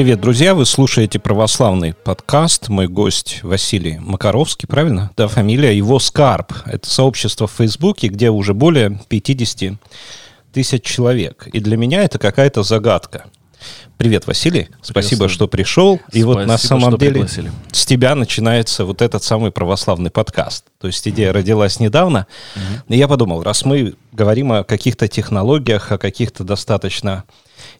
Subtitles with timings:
[0.00, 0.54] Привет, друзья!
[0.54, 2.70] Вы слушаете православный подкаст.
[2.70, 5.10] Мой гость Василий Макаровский, правильно?
[5.14, 6.54] Да, фамилия его Скарб.
[6.64, 9.74] Это сообщество в Фейсбуке, где уже более 50
[10.54, 11.48] тысяч человек.
[11.52, 13.26] И для меня это какая-то загадка.
[13.96, 14.68] Привет, Василий.
[14.82, 15.96] Спасибо, что пришел.
[15.96, 17.52] И Спасибо, вот на самом деле пригласили.
[17.70, 20.64] с тебя начинается вот этот самый православный подкаст.
[20.80, 22.26] То есть идея родилась недавно.
[22.88, 27.24] И я подумал, раз мы говорим о каких-то технологиях, о каких-то достаточно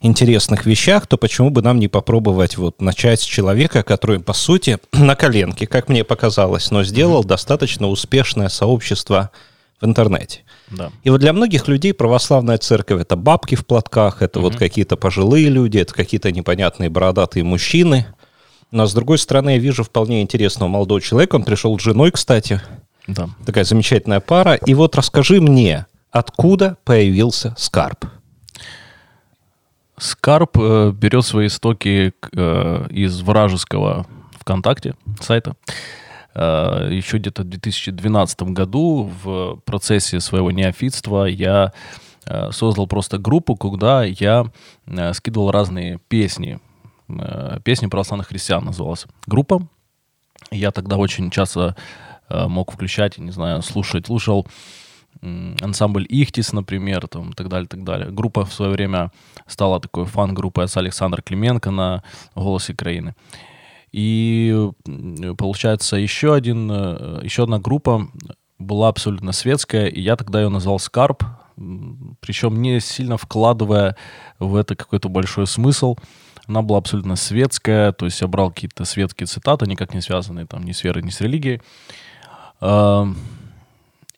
[0.01, 4.78] интересных вещах, то почему бы нам не попробовать вот начать с человека, который, по сути,
[4.92, 9.30] на коленке, как мне показалось, но сделал достаточно успешное сообщество
[9.80, 10.40] в интернете.
[10.70, 10.90] Да.
[11.02, 15.48] И вот для многих людей православная церковь это бабки в платках, это вот какие-то пожилые
[15.48, 18.06] люди, это какие-то непонятные бородатые мужчины.
[18.70, 21.36] Но с другой стороны, я вижу вполне интересного молодого человека.
[21.36, 22.60] Он пришел с женой, кстати.
[23.08, 23.28] Да.
[23.44, 24.54] Такая замечательная пара.
[24.54, 28.04] И вот расскажи мне, откуда появился Скарб?
[29.98, 34.06] Скарп э, берет свои истоки э, из вражеского
[34.38, 35.54] ВКонтакте сайта.
[36.34, 41.72] Э, еще где-то в 2012 году в процессе своего неофитства я
[42.26, 44.46] э, создал просто группу, куда я
[44.87, 46.60] э, скидывал разные песни.
[47.64, 49.66] Песни православных христиан называлась группа.
[50.52, 51.74] Я тогда очень часто
[52.28, 54.46] мог включать, не знаю, слушать, слушал
[55.20, 58.12] ансамбль Ихтис, например, там, так далее, так далее.
[58.12, 59.10] Группа в свое время
[59.48, 62.04] стала такой фан-группой с Александр Клименко на
[62.37, 63.16] «Голосе Украины».
[63.93, 64.71] И
[65.37, 68.09] получается еще, один, э, еще одна группа
[68.59, 71.25] была абсолютно светская, и я тогда ее назвал «Скарп»,
[72.21, 73.97] причем не сильно вкладывая
[74.38, 75.97] в это какой-то большой смысл.
[76.47, 80.65] Она была абсолютно светская, то есть я брал какие-то светские цитаты, никак не связанные там
[80.65, 81.61] ни с верой, ни с религией.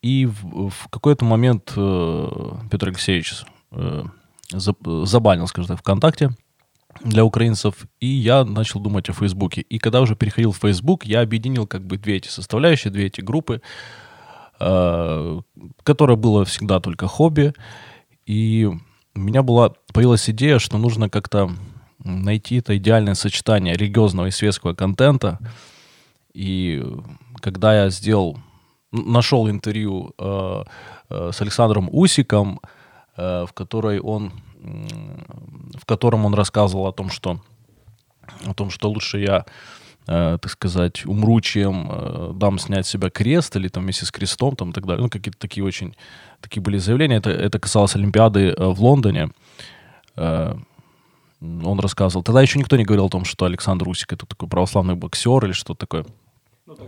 [0.03, 2.29] И в, в какой-то момент э,
[2.71, 4.03] Петр Алексеевич э,
[4.51, 6.31] за- забанил, скажем так, ВКонтакте
[7.01, 9.63] для украинцев, и я начал думать о Фейсбуке.
[9.63, 13.21] И когда уже переходил в Фейсбук, я объединил как бы две эти составляющие, две эти
[13.21, 13.63] группы,
[14.61, 15.41] э,
[15.83, 17.55] которое было всегда только хобби.
[18.27, 18.69] И
[19.15, 21.51] у меня была, появилась идея, что нужно как-то
[22.05, 25.39] найти это идеальное сочетание религиозного и светского контента.
[26.35, 26.83] И
[27.41, 28.39] когда я сделал,
[28.93, 30.65] нашел интервью э,
[31.11, 32.61] э, с Александром Усиком,
[33.17, 34.33] э, в которой он,
[34.63, 37.41] в котором он рассказывал о том, что
[38.47, 39.45] о том, что лучше я,
[40.07, 44.11] э, так сказать, умру, чем э, дам снять с себя крест или там вместе с
[44.11, 45.03] крестом там, и так далее.
[45.03, 45.97] Ну, какие-то такие очень
[46.41, 47.17] такие были заявления.
[47.17, 49.31] Это, это касалось Олимпиады э, в Лондоне.
[50.17, 50.55] Э,
[51.41, 52.23] он рассказывал.
[52.23, 55.53] Тогда еще никто не говорил о том, что Александр Усик это такой православный боксер или
[55.53, 56.07] что-то такое.
[56.67, 56.85] Тогда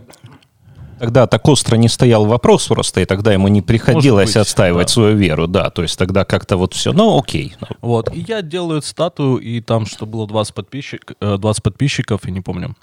[0.99, 4.93] так остро не стоял вопрос просто, и тогда ему не приходилось быть, отстаивать да.
[4.93, 7.55] свою веру, да, то есть тогда как-то вот все, ну окей.
[7.59, 8.13] Ну, Вот.
[8.15, 12.41] И я делаю статую, и там, что было 20, подписчик, э, 20 подписчиков, я не
[12.41, 12.75] помню.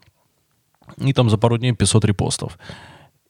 [0.98, 2.58] И там за пару дней 500 репостов.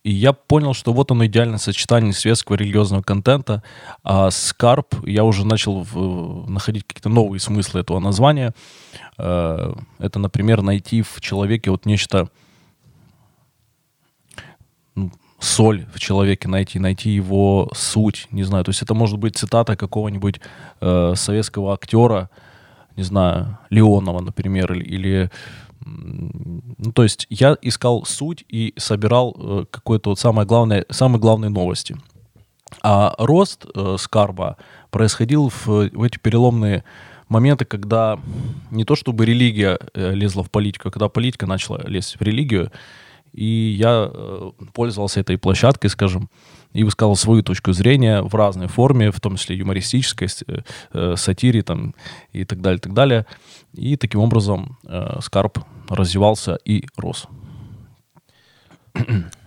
[0.03, 3.63] И я понял, что вот оно идеальное сочетание светского религиозного контента.
[4.03, 8.53] А Скарп, я уже начал в- находить какие-то новые смыслы этого названия.
[9.17, 12.29] Э, Это, например, найти в человеке вот нечто
[15.43, 18.65] соль в человеке найти, найти его суть, не знаю.
[18.65, 20.41] То есть это может быть цитата какого-нибудь
[20.81, 22.31] э, советского актера,
[22.97, 25.31] не знаю, Леонова, например, или, или,
[25.85, 31.51] ну, то есть я искал суть и собирал э, какое-то вот самое главное, самые главные
[31.51, 31.97] новости.
[32.81, 34.57] А рост э, Скарба
[34.91, 36.85] происходил в, в эти переломные
[37.29, 38.19] моменты, когда
[38.71, 42.71] не то чтобы религия э, лезла в политику, а когда политика начала лезть в религию,
[43.33, 46.29] и я э, пользовался этой площадкой, скажем,
[46.73, 50.59] и высказал свою точку зрения в разной форме, в том числе юмористической, э,
[50.93, 51.95] э, сатире там,
[52.33, 53.27] и так далее, так далее.
[53.75, 57.27] И таким образом э, Скарп развивался и рос.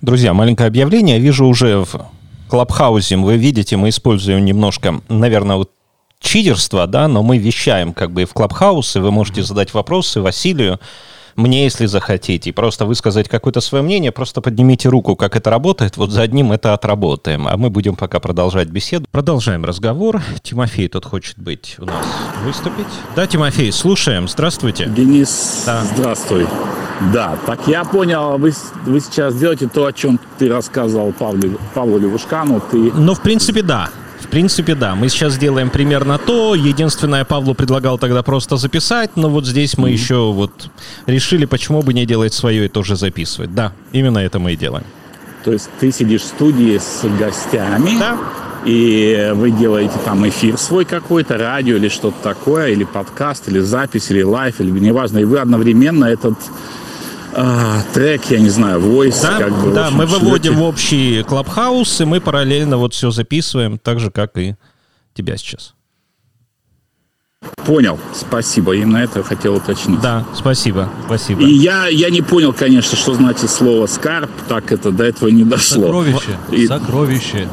[0.02, 1.18] Друзья, маленькое объявление.
[1.18, 2.08] Я вижу уже в
[2.50, 5.72] Клабхаусе, вы видите, мы используем немножко, наверное, вот
[6.20, 10.22] читерство, да, но мы вещаем как бы и в Клабхаус, и вы можете задать вопросы
[10.22, 10.80] Василию,
[11.36, 15.98] мне, если захотите, и просто высказать какое-то свое мнение, просто поднимите руку, как это работает,
[15.98, 19.06] вот за одним это отработаем, а мы будем пока продолжать беседу.
[19.12, 20.22] Продолжаем разговор.
[20.42, 22.06] Тимофей тут хочет быть у нас
[22.44, 22.86] выступить.
[23.16, 24.86] Да, Тимофей, слушаем, здравствуйте.
[24.86, 25.84] Денис, Да.
[25.84, 26.48] здравствуй.
[27.14, 28.54] Да, так я понял, вы,
[28.86, 32.62] вы сейчас делаете то, о чем ты рассказывал Павлу, Павлу Левушкану.
[32.72, 33.90] Ты Ну, в принципе, да.
[34.26, 34.96] В принципе, да.
[34.96, 36.56] Мы сейчас делаем примерно то.
[36.56, 40.70] Единственное, Павлу предлагал тогда просто записать, но вот здесь мы еще вот
[41.06, 43.54] решили, почему бы не делать свое и тоже записывать.
[43.54, 44.86] Да, именно это мы и делаем.
[45.44, 48.18] То есть ты сидишь в студии с гостями, Да.
[48.66, 54.10] и вы делаете там эфир свой какой-то, радио или что-то такое, или подкаст, или запись,
[54.10, 56.34] или лайф, или неважно, и вы одновременно этот
[57.36, 59.22] а, трек, я не знаю, voice.
[59.22, 60.60] Да, как бы, да общем, мы выводим шлете.
[60.60, 64.56] в общий клабхаус, и мы параллельно вот все записываем, так же, как и
[65.14, 65.74] тебя сейчас.
[67.66, 70.00] Понял, спасибо, именно это хотел уточнить.
[70.02, 71.42] Да, спасибо, спасибо.
[71.44, 75.44] И я, я не понял, конечно, что значит слово «скарб», так это до этого не
[75.44, 75.84] дошло.
[75.84, 76.38] Сокровище.
[76.52, 77.48] И- Сокровище.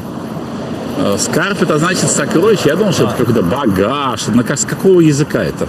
[0.96, 2.62] Э, Скарб это значит сокровище.
[2.66, 3.16] Я думал, что это А.
[3.16, 4.26] какой-то багаж.
[4.28, 5.66] На, с какого языка это?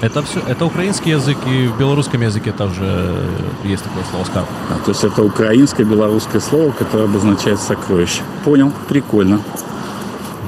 [0.00, 4.48] Это все, это украинский язык, и в белорусском языке также э, есть такое слово скарб.
[4.70, 8.22] А, то есть это украинское, белорусское слово, которое обозначает сокровище.
[8.44, 9.40] Понял, прикольно.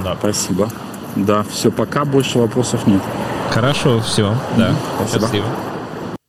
[0.04, 0.16] Да.
[0.20, 0.70] Спасибо.
[1.16, 3.02] Да, все, пока больше вопросов нет.
[3.50, 5.20] Хорошо, все, да, спасибо.
[5.20, 5.46] счастливо.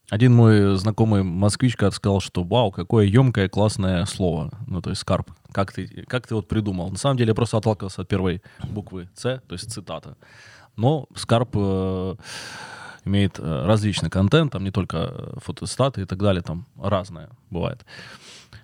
[0.09, 4.49] Один мой знакомый москвич как сказал, что вау, какое емкое, классное слово.
[4.65, 5.29] Ну, то есть скарб.
[5.51, 6.89] Как ты, как ты вот придумал?
[6.89, 10.17] На самом деле я просто отталкивался от первой буквы С, то есть цитата.
[10.75, 12.15] Но скарб э,
[13.05, 17.85] имеет э, различный контент, там не только э, фотостаты и так далее, там разное бывает.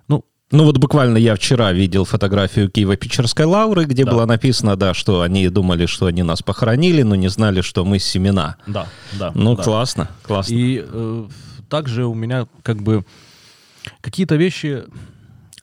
[0.07, 4.11] Ну, Ну вот буквально я вчера видел фотографию Киево-Печерской лавры, где Да.
[4.11, 7.99] было написано, да, что они думали, что они нас похоронили, но не знали, что мы
[7.99, 8.55] семена.
[8.67, 8.87] да,
[9.19, 9.31] да.
[9.35, 9.63] Ну, да.
[9.63, 10.53] классно, классно.
[10.53, 11.27] И э,
[11.69, 13.03] также у меня как бы
[14.01, 14.83] какие-то вещи,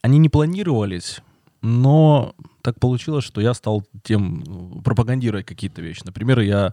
[0.02, 1.20] они не планировались,
[1.62, 6.02] но так получилось, что я стал тем э, пропагандировать какие-то вещи.
[6.04, 6.72] Например, я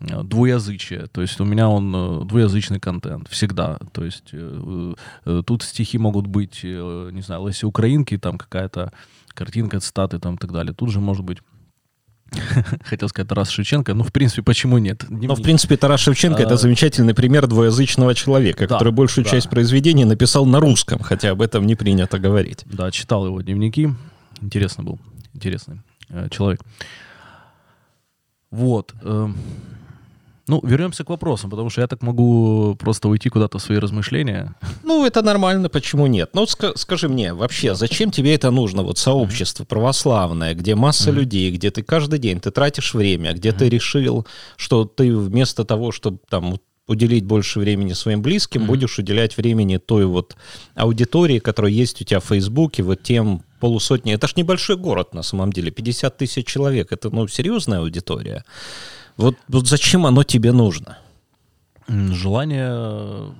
[0.00, 4.94] двуязычие, то есть у меня он э, двуязычный контент всегда, то есть э,
[5.24, 8.92] э, тут стихи могут быть, э, не знаю, если украинки, там какая-то
[9.28, 11.38] картинка, цитаты там и так далее, тут же может быть
[12.84, 15.08] Хотел сказать Тарас Шевченко, ну, в принципе, почему нет?
[15.08, 19.24] Не- Но, в принципе, Тарас Шевченко это А, замечательный пример двуязычного человека, да, который большую
[19.24, 19.30] да.
[19.30, 22.64] часть произведений написал на русском, хотя об этом не принято говорить.
[22.66, 23.90] Да, читал его дневники.
[24.40, 24.98] Интересно был.
[25.32, 26.60] Интересный э, человек.
[28.50, 28.94] Вот.
[29.02, 29.36] эм,
[30.46, 34.54] ну, вернемся к вопросам, потому что я так могу просто уйти куда-то в свои размышления.
[34.82, 36.30] Ну, это нормально, почему нет?
[36.34, 38.82] Ну, ска- скажи мне, вообще, зачем тебе это нужно?
[38.82, 43.68] Вот сообщество православное, где масса людей, где ты каждый день, ты тратишь время, где ты
[43.68, 44.26] решил,
[44.56, 46.56] что ты вместо того, чтобы там
[46.86, 50.36] уделить больше времени своим близким, будешь уделять времени той вот
[50.74, 54.12] аудитории, которая есть у тебя в Фейсбуке, вот тем полусотни.
[54.12, 56.92] Это ж небольшой город на самом деле, 50 тысяч человек.
[56.92, 58.44] Это, ну, серьезная аудитория.
[59.16, 60.98] Вот, вот зачем оно тебе нужно?
[61.88, 63.32] Желание э,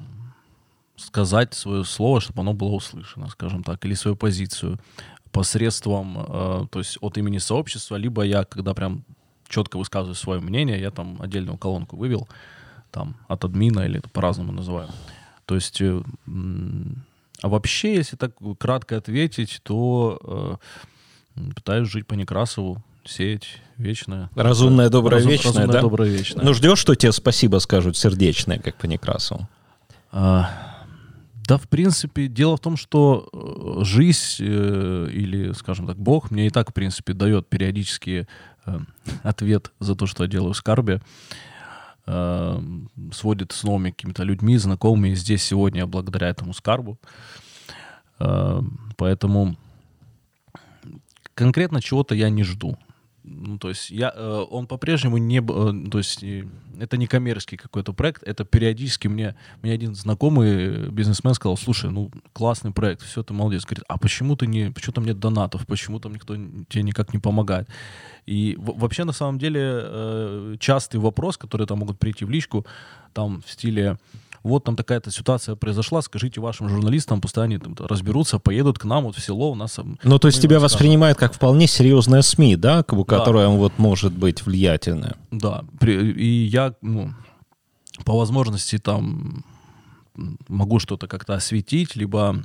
[0.96, 4.78] сказать свое слово, чтобы оно было услышано, скажем так, или свою позицию
[5.32, 9.04] посредством, э, то есть от имени сообщества, либо я, когда прям
[9.48, 12.28] четко высказываю свое мнение, я там отдельную колонку вывел,
[12.90, 14.88] там, от админа, или по-разному называю.
[15.46, 16.02] То есть, э,
[17.42, 20.60] а вообще, если так кратко ответить, то
[21.34, 24.30] э, пытаюсь жить по Некрасову, сеять вечное.
[24.34, 25.80] Разумное, доброе, Разум- вечное, разумное, да?
[25.80, 26.44] доброе, вечное.
[26.44, 29.48] Ну, ждешь, что тебе спасибо скажут сердечное, как по Некрасову?
[30.12, 30.50] А,
[31.46, 36.46] да, в принципе, дело в том, что э, жизнь э, или, скажем так, Бог мне
[36.46, 38.26] и так, в принципе, дает периодически
[38.64, 38.78] э,
[39.22, 41.02] ответ за то, что я делаю в скарбе.
[42.06, 42.60] Э,
[43.12, 46.98] сводит с новыми какими-то людьми, знакомыми здесь сегодня благодаря этому скарбу.
[48.20, 48.60] Э,
[48.96, 49.56] поэтому
[51.34, 52.78] конкретно чего-то я не жду.
[53.26, 56.44] Ну, то есть я, э, он по-прежнему не, э, то есть э,
[56.78, 62.10] это не коммерческий какой-то проект, это периодически мне, мне один знакомый бизнесмен сказал, слушай, ну
[62.34, 66.00] классный проект, все, ты молодец, говорит, а почему ты не, почему там нет донатов, почему
[66.00, 66.36] там никто
[66.68, 67.66] тебе никак не помогает?
[68.26, 72.66] И вообще на самом деле частый вопрос, который там могут прийти в личку,
[73.14, 73.96] там в стиле,
[74.44, 79.04] вот там такая-то ситуация произошла, скажите вашим журналистам, пускай они там разберутся, поедут к нам
[79.04, 79.72] вот в село, у нас...
[79.72, 80.74] там, Ну, то есть тебя вам скажем».
[80.74, 85.16] воспринимают как вполне серьезная СМИ, да, бы, которая вот может быть влиятельная.
[85.30, 87.14] Да, и я, ну,
[88.04, 89.44] по возможности там
[90.48, 92.44] могу что-то как-то осветить, либо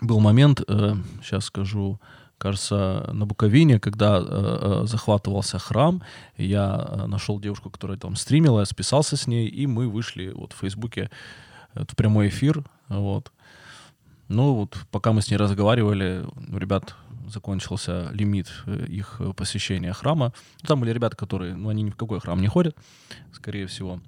[0.00, 0.60] был момент,
[1.22, 2.00] сейчас скажу,
[2.42, 6.02] кажется, на Буковине, когда э, э, захватывался храм,
[6.36, 10.52] я э, нашел девушку, которая там стримила, я списался с ней, и мы вышли вот
[10.52, 11.08] в Фейсбуке
[11.74, 13.32] э, в прямой эфир, вот.
[14.28, 16.96] Ну вот, пока мы с ней разговаривали, у ребят
[17.28, 18.48] закончился лимит
[18.88, 20.32] их посещения храма.
[20.66, 22.76] Там были ребята, которые, ну, они ни в какой храм не ходят,
[23.32, 24.00] скорее всего.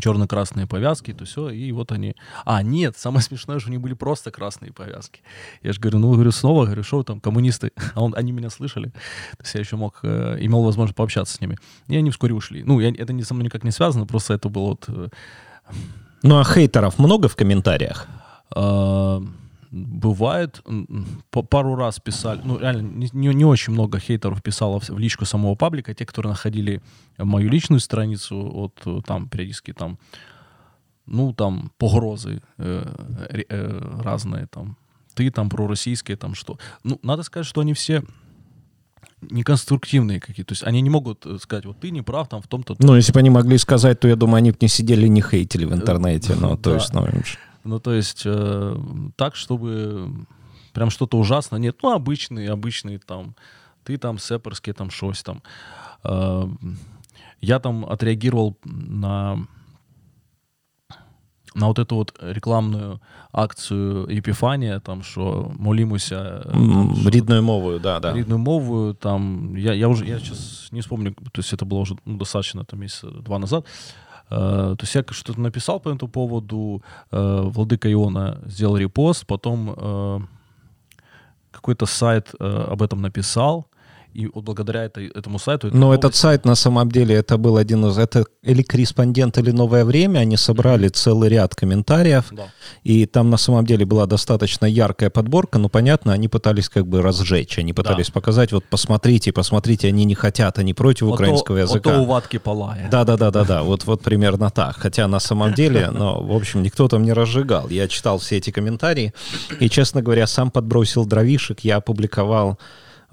[0.00, 2.14] Черно-красные повязки, то все, и вот они...
[2.44, 5.20] А, нет, самое смешное, что у них были просто красные повязки.
[5.62, 7.72] Я же говорю, ну, говорю, снова, говорю, что там, коммунисты?
[7.94, 8.86] А он, они меня слышали.
[8.86, 11.58] То есть я еще мог, э, имел возможность пообщаться с ними.
[11.88, 12.64] И они вскоре ушли.
[12.64, 14.84] Ну, я, это не со мной никак не связано, просто это было вот...
[14.88, 15.08] э,
[16.22, 18.06] Ну, а хейтеров много в комментариях?
[18.54, 19.20] а,
[19.72, 20.62] бывает,
[21.30, 25.54] пару раз писали, ну реально не, не, очень много хейтеров писало в, в личку самого
[25.54, 26.82] паблика, те, которые находили
[27.18, 29.98] мою личную страницу, вот э, там периодически там,
[31.06, 34.76] ну там погрозы э, э, разные там,
[35.14, 36.58] ты там пророссийские там что.
[36.84, 38.02] Ну надо сказать, что они все
[39.22, 40.48] неконструктивные какие-то.
[40.48, 42.76] То есть они не могут э, сказать, вот ты не прав там в том-то.
[42.78, 45.64] Ну, если бы они могли сказать, то я думаю, они бы не сидели, не хейтили
[45.64, 46.34] в интернете.
[46.34, 47.06] Ну, то есть, ну,
[47.64, 48.76] ну, то есть э,
[49.16, 50.26] так, чтобы
[50.72, 51.60] прям что-то ужасное.
[51.60, 53.34] Нет, ну, обычные, обычные там,
[53.84, 55.42] ты там сеперский, там шось там.
[56.04, 56.48] Э,
[57.40, 59.46] я там отреагировал на
[61.54, 63.00] на вот эту вот рекламную
[63.32, 66.46] акцию Епифания, там, что молимуся...
[66.50, 68.12] Там, Рідною мовою, да, да.
[68.12, 71.96] Рідною мовою, там, я, я уже, я сейчас не вспомню, то есть это было уже
[72.06, 73.66] ну, достаточно, там, месяца два назад,
[74.32, 80.22] то есть я что-то написал по этому поводу, uh, Владыка Иона сделал репост, потом uh,
[81.50, 83.66] какой-то сайт об этом написал,
[84.14, 85.68] и вот благодаря этой, этому сайту...
[85.72, 86.00] Но новость...
[86.00, 87.98] этот сайт на самом деле это был один из...
[87.98, 90.20] Это или корреспондент, или новое время.
[90.20, 92.26] Они собрали целый ряд комментариев.
[92.30, 92.48] Да.
[92.82, 95.58] И там на самом деле была достаточно яркая подборка.
[95.58, 97.58] Но понятно, они пытались как бы разжечь.
[97.58, 98.12] Они пытались да.
[98.12, 101.90] показать, вот посмотрите, посмотрите, они не хотят, они против вот украинского то, языка.
[101.90, 102.88] Вот то у ватки палая.
[102.90, 103.62] Да-да-да-да-да.
[103.62, 104.76] Вот, вот примерно так.
[104.76, 107.68] Хотя на самом деле, но, в общем, никто там не разжигал.
[107.68, 109.14] Я читал все эти комментарии.
[109.58, 111.60] И, честно говоря, сам подбросил дровишек.
[111.60, 112.58] Я опубликовал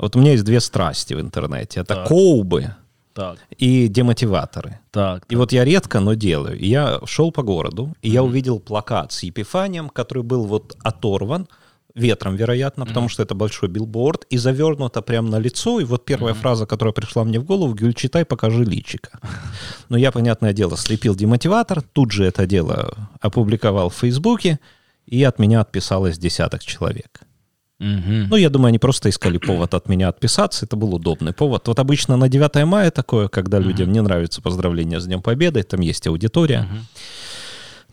[0.02, 1.82] вот у меня есть две страсти в интернете.
[1.82, 2.08] Это так.
[2.08, 2.74] коубы
[3.14, 3.38] так.
[3.58, 4.80] и демотиваторы.
[4.92, 5.32] Так, так.
[5.32, 6.58] И вот я редко, но делаю.
[6.58, 8.14] И я шел по городу, и mm-hmm.
[8.14, 11.48] я увидел плакат с Епифанием, который был вот оторван,
[11.96, 12.88] ветром, вероятно, mm-hmm.
[12.88, 15.82] потому что это большой билборд, и завернуто прямо на лицо.
[15.82, 16.38] И вот первая mm-hmm.
[16.38, 19.20] фраза, которая пришла мне в голову, Гюль, читай, покажи личика.
[19.90, 24.60] Но я, понятное дело, слепил демотиватор, тут же это дело опубликовал в Фейсбуке,
[25.06, 27.22] и от меня отписалось десяток человек.
[27.80, 28.28] Угу.
[28.30, 30.66] Ну, я думаю, они просто искали повод от меня отписаться.
[30.66, 31.68] Это был удобный повод.
[31.68, 33.68] Вот обычно на 9 мая такое, когда угу.
[33.68, 36.62] людям не нравится поздравление с Днем Победы, там есть аудитория.
[36.62, 36.80] Угу.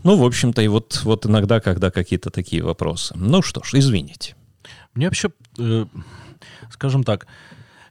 [0.05, 3.15] Ну, в общем-то, и вот, вот иногда, когда какие-то такие вопросы.
[3.17, 4.35] Ну что ж, извините.
[4.95, 5.87] Мне вообще, э,
[6.71, 7.27] скажем так,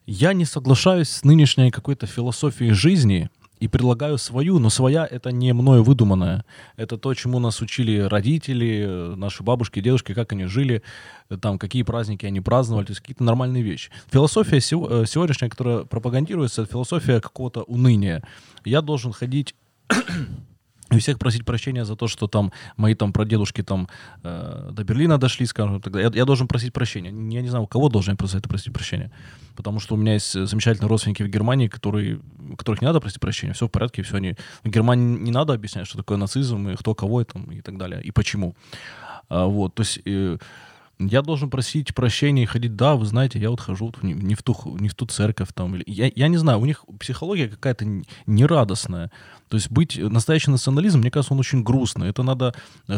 [0.05, 5.53] я не соглашаюсь с нынешней какой-то философией жизни, и предлагаю свою, но своя это не
[5.53, 6.45] мною выдуманная.
[6.75, 10.81] Это то, чему нас учили родители, наши бабушки, дедушки, как они жили,
[11.41, 13.91] там, какие праздники они праздновали, то есть какие-то нормальные вещи.
[14.11, 18.23] Философия э, сегодняшняя, которая пропагандируется, это философия какого-то уныния.
[18.63, 19.55] Я должен ходить
[20.91, 23.87] и всех просить прощения за то, что там мои там прадедушки там
[24.23, 25.99] э, до Берлина дошли, скажем тогда.
[25.99, 27.09] Я, я должен просить прощения.
[27.09, 29.11] Я не знаю, у кого должен за это просить прощения.
[29.55, 32.19] Потому что у меня есть замечательные родственники в Германии, которые,
[32.57, 33.53] которых не надо просить прощения.
[33.53, 34.35] Все в порядке, все они...
[34.63, 37.77] В Германии не надо объяснять, что такое нацизм, и кто кого и, там, и так
[37.77, 38.55] далее, и почему.
[39.29, 40.01] А, вот, то есть...
[40.05, 40.37] Э,
[40.99, 44.43] я должен просить прощения и ходить, да, вы знаете, я вот хожу не, не, в,
[44.43, 45.75] ту, не в ту церковь там.
[45.75, 47.85] Или, я, я не знаю, у них психология какая-то
[48.25, 49.11] нерадостная.
[49.49, 52.09] То есть быть настоящий национализм, мне кажется, он очень грустный.
[52.09, 52.53] Это надо
[52.87, 52.97] э,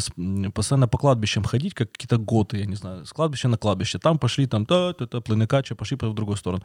[0.53, 3.99] постоянно по кладбищам ходить, как какие-то готы, я не знаю, с кладбища на кладбище.
[3.99, 6.63] Там пошли, там, та та та плыныкача, пошли в другую сторону.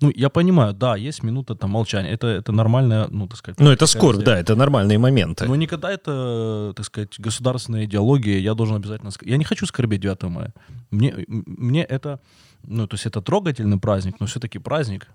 [0.00, 2.10] Ну, я понимаю, да, есть минута там молчания.
[2.10, 3.60] Это, это нормальная, ну, так сказать...
[3.60, 5.46] Ну, это скорбь, да, это нормальные моменты.
[5.46, 9.10] Но никогда это, так сказать, государственная идеология, я должен обязательно...
[9.22, 10.52] Я не хочу скорбеть 9 мая.
[10.90, 12.20] Мне, мне это...
[12.66, 15.08] Ну, то есть это трогательный праздник, но все-таки праздник.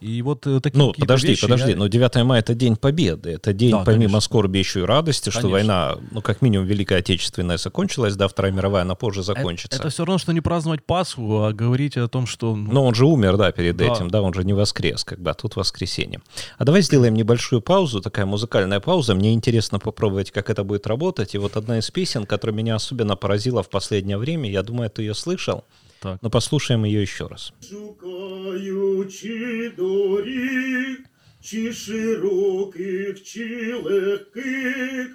[0.00, 1.76] И вот э, такие Ну, подожди, вещи подожди, я...
[1.76, 4.20] но 9 мая это день победы, это день да, помимо конечно.
[4.20, 5.40] скорби еще и радости, конечно.
[5.40, 9.76] что война, ну, как минимум, Великая Отечественная закончилась, да, Вторая мировая, она позже закончится.
[9.76, 12.54] Это, это все равно, что не праздновать Пасху, а говорить о том, что...
[12.54, 13.86] Ну, но он же умер, да, перед да.
[13.86, 16.20] этим, да, он же не воскрес, как бы, а тут воскресенье.
[16.58, 21.34] А давай сделаем небольшую паузу, такая музыкальная пауза, мне интересно попробовать, как это будет работать,
[21.34, 25.02] и вот одна из песен, которая меня особенно поразила в последнее время, я думаю, ты
[25.02, 25.64] ее слышал,
[26.03, 26.21] так.
[26.21, 27.53] Но послушаем ее еще раз.
[27.69, 30.97] Шукаючи доріг,
[31.41, 35.07] чи широких, чи легких,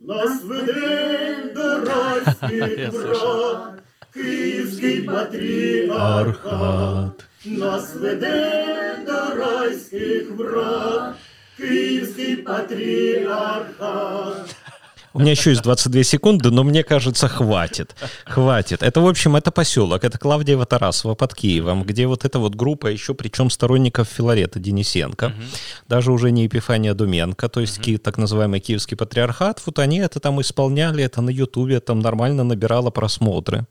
[0.00, 3.82] нас веде до райських врат,
[4.14, 7.24] Київський патріархат.
[7.44, 11.14] Нас веде до райських врат,
[11.56, 14.56] Київський патріархат.
[15.15, 17.95] У меня еще есть 22 секунды, но мне кажется, хватит.
[18.25, 18.83] Хватит.
[18.83, 20.03] Это, в общем, это поселок.
[20.03, 25.27] Это Клавдия Тарасова под Киевом, где вот эта вот группа еще, причем сторонников Филарета Денисенко,
[25.27, 25.33] угу.
[25.87, 27.97] даже уже не Епифания Думенко, то есть угу.
[27.97, 32.89] так называемый Киевский патриархат, вот они это там исполняли, это на Ютубе там нормально набирало
[32.89, 33.67] просмотры.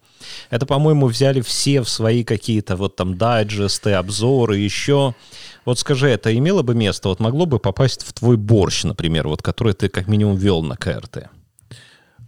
[0.49, 5.15] Это, по-моему, взяли все в свои какие-то вот там дайджесты, обзоры, еще.
[5.67, 9.43] Вот скажи, это имело бы место, вот могло бы попасть в твой борщ, например, вот
[9.43, 11.29] который ты как минимум вел на КРТ?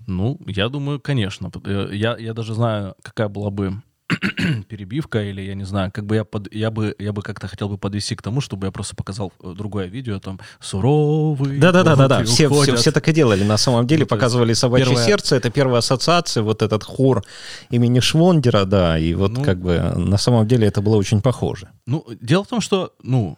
[0.06, 1.50] Ну, я думаю, конечно.
[1.64, 3.82] Э, я, я даже знаю, какая была бы
[4.68, 7.68] перебивка или я не знаю, как бы я под, я бы я бы как-то хотел
[7.68, 11.58] бы подвести к тому, чтобы я просто показал э, другое видео там суровый.
[11.58, 12.25] Да, да, да, да, да.
[12.25, 13.42] Все, все, все так и делали.
[13.42, 15.04] На самом деле ну, показывали собачье первое...
[15.04, 15.36] сердце.
[15.36, 17.25] Это первая ассоциация, вот этот хор
[17.70, 21.68] имени Швондера, да, и вот ну, как бы на самом деле это было очень похоже.
[21.86, 23.36] Ну, дело в том, что, ну,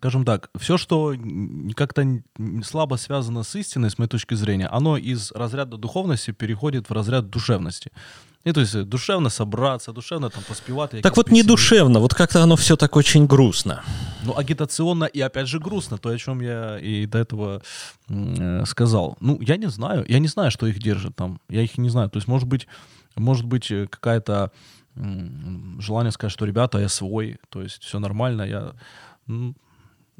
[0.00, 1.14] скажем так, все, что
[1.76, 2.22] как-то
[2.64, 7.28] слабо связано с истиной, с моей точки зрения, оно из разряда духовности переходит в разряд
[7.28, 7.92] душевности.
[8.44, 11.02] И то есть э, душевно собраться, душевно там поспевать.
[11.02, 13.82] Так вот не душевно, вот как-то оно все так очень грустно.
[14.24, 17.60] Ну, агитационно и опять же грустно, то, о чем я и до этого
[18.08, 19.18] э, сказал.
[19.20, 22.08] Ну, я не знаю, я не знаю, что их держит там, я их не знаю.
[22.08, 22.66] То есть, может быть,
[23.16, 24.50] может быть э, какая-то
[24.96, 25.00] э,
[25.78, 28.72] желание сказать, что, ребята, я свой, то есть все нормально, я...
[29.26, 29.54] Ну,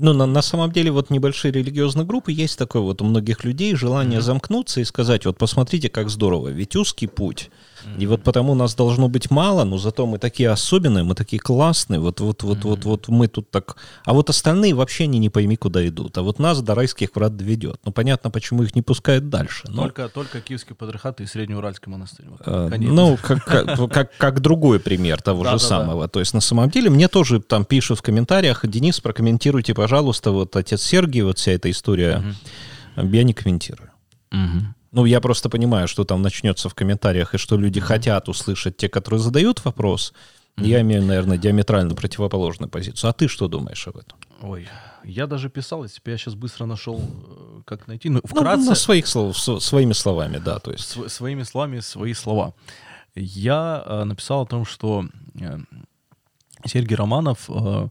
[0.01, 4.19] на, на самом деле, вот небольшие религиозные группы есть такое вот у многих людей желание
[4.19, 4.23] mm-hmm.
[4.23, 7.51] замкнуться и сказать, вот посмотрите, как здорово, ведь узкий путь.
[7.99, 12.01] И вот потому нас должно быть мало, но зато мы такие особенные, мы такие классные,
[12.01, 13.77] вот, вот, вот, вот, вот мы тут так...
[14.05, 16.19] А вот остальные вообще они не пойми, куда идут.
[16.19, 17.81] А вот нас до райских врат доведет.
[17.85, 19.65] Ну, понятно, почему их не пускают дальше.
[19.69, 19.83] Но...
[19.83, 22.27] Только, только Киевский Патриархат и Среднеуральский монастырь.
[22.29, 26.09] Вот, а, ну, как, как, как, как другой пример того же самого.
[26.09, 30.57] То есть, на самом деле, мне тоже там пишут в комментариях, Денис, прокомментируйте, пожалуйста, вот
[30.57, 32.23] отец Сергий, вот вся эта история.
[32.97, 33.91] Я не комментирую.
[34.93, 37.83] Ну, я просто понимаю, что там начнется в комментариях, и что люди mm-hmm.
[37.83, 40.13] хотят услышать те, которые задают вопрос.
[40.57, 40.67] Mm-hmm.
[40.67, 43.11] Я имею, наверное, диаметрально противоположную позицию.
[43.11, 44.19] А ты что думаешь об этом?
[44.43, 44.69] Ой,
[45.05, 48.11] я даже писал, если бы я сейчас быстро нашел, э, как найти.
[48.11, 48.65] Ну, вкратце...
[48.65, 50.89] Ну, на своих слов, своими словами, да, то есть.
[50.89, 52.55] Св- своими словами, свои слова.
[53.15, 55.07] Я э, написал о том, что
[55.41, 55.59] э,
[56.65, 57.89] Сергей Романов, э,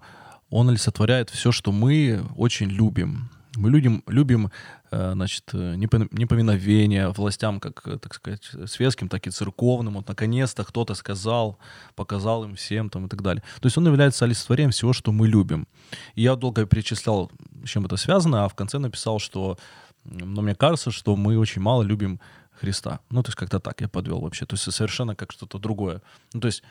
[0.50, 3.30] он олицетворяет все, что мы очень любим.
[3.56, 4.52] Мы людям, любим
[4.92, 9.96] значит, э, неповиновение властям, как, э, так сказать, светским, так и церковным.
[9.96, 11.60] Вот наконец-то кто-то сказал,
[11.96, 13.44] показал им всем там и так далее.
[13.62, 15.68] То есть он является олицетворением всего, что мы любим.
[16.16, 17.32] И я долго перечислял,
[17.64, 19.58] с чем это связано, а в конце написал, что,
[20.04, 22.20] но мне кажется, что мы очень мало любим
[22.60, 23.00] Христа.
[23.10, 24.46] Ну, то есть как-то так я подвел вообще.
[24.46, 26.02] То есть совершенно как что-то другое.
[26.34, 26.64] Ну, то есть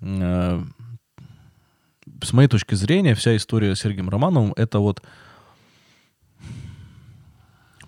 [0.00, 0.62] э,
[2.22, 5.02] с моей точки зрения вся история с Сергеем Романовым это вот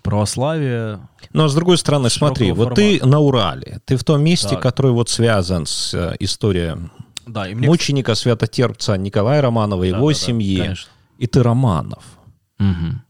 [0.07, 1.01] православие.
[1.33, 2.69] Но с другой стороны, смотри, формата.
[2.69, 4.63] вот ты на Урале, ты в том месте, так.
[4.63, 6.77] который вот связан с э, историей
[7.27, 7.67] да, и мне...
[7.67, 10.75] мученика святотерпца Николая Романова, да, его да, семьи, да,
[11.19, 12.05] и ты Романов.
[12.59, 13.03] Угу.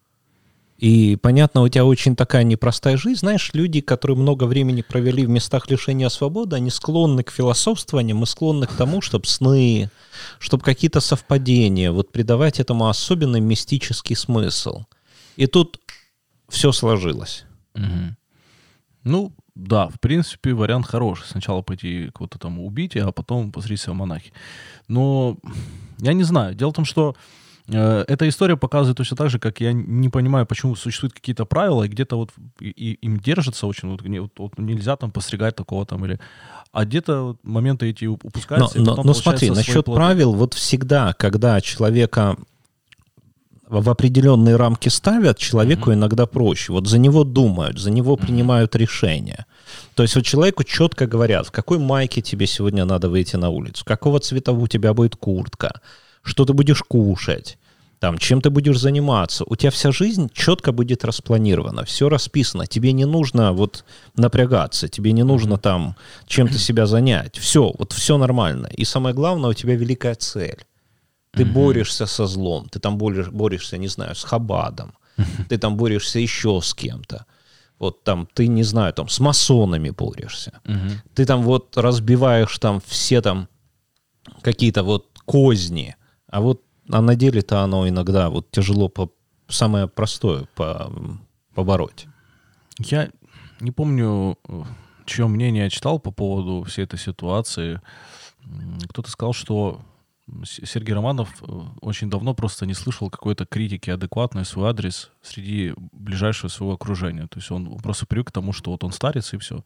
[0.79, 3.21] И, понятно, у тебя очень такая непростая жизнь.
[3.21, 8.27] Знаешь, люди, которые много времени провели в местах лишения свободы, они склонны к философствованию, мы
[8.27, 9.91] склонны к тому, чтобы сны,
[10.39, 14.85] чтобы какие-то совпадения, вот придавать этому особенный мистический смысл.
[15.37, 15.79] И тут
[16.49, 17.45] все сложилось.
[17.75, 18.17] Угу.
[19.05, 21.27] Ну, да, в принципе, вариант хороший.
[21.27, 24.33] Сначала пойти кого-то там убить, а потом посмотреть в монахи.
[24.89, 25.39] Но
[25.99, 26.55] я не знаю.
[26.55, 27.17] Дело в том, что
[27.69, 31.85] э, эта история показывает точно так же, как я не понимаю, почему существуют какие-то правила,
[31.85, 35.87] и где-то вот и, и, им держится очень, вот, вот, вот нельзя там постригать такого
[35.87, 36.21] там или...
[36.73, 38.79] А где-то вот моменты эти упускаются.
[38.79, 39.99] Но, но, но смотри, насчет плоды.
[39.99, 42.37] правил, вот всегда, когда человека
[43.69, 45.95] в определенные рамки ставят, человеку mm-hmm.
[45.95, 46.73] иногда проще.
[46.73, 48.21] Вот за него думают, за него mm-hmm.
[48.21, 49.47] принимают решения.
[49.95, 53.85] То есть вот человеку четко говорят, в какой майке тебе сегодня надо выйти на улицу,
[53.85, 55.81] какого цвета у тебя будет куртка,
[56.23, 57.59] что ты будешь кушать,
[57.99, 59.45] там, чем ты будешь заниматься.
[59.47, 62.67] У тебя вся жизнь четко будет распланирована, все расписано.
[62.67, 63.85] Тебе не нужно вот
[64.17, 67.37] напрягаться, тебе не нужно там чем-то себя занять.
[67.39, 68.69] Все, вот все нормально.
[68.77, 70.59] И самое главное, у тебя великая цель.
[71.37, 71.53] Ты mm-hmm.
[71.53, 75.45] борешься со злом, ты там борешь, борешься, не знаю, с Хабадом, mm-hmm.
[75.49, 77.27] ты там борешься еще с кем-то.
[77.79, 80.61] Вот там ты, не знаю, там с масонами борешься.
[80.65, 80.93] Mm-hmm.
[81.15, 83.49] Ты там вот разбиваешь там все там
[84.43, 85.95] какие-то вот козни.
[86.29, 89.11] А вот а на деле-то оно иногда вот тяжело по
[89.49, 90.93] самое простое по,
[91.55, 92.07] побороть.
[92.79, 93.11] Я
[93.61, 94.39] не помню,
[95.05, 97.81] чье мнение я читал по поводу всей этой ситуации.
[98.89, 99.81] Кто-то сказал, что
[100.45, 106.49] Сергей Романов э, очень давно просто не слышал какой-то критики адекватной свой адрес среди ближайшего
[106.49, 107.29] своего окружения.
[107.29, 109.65] То есть он просто привык к тому, что вот он старец и все.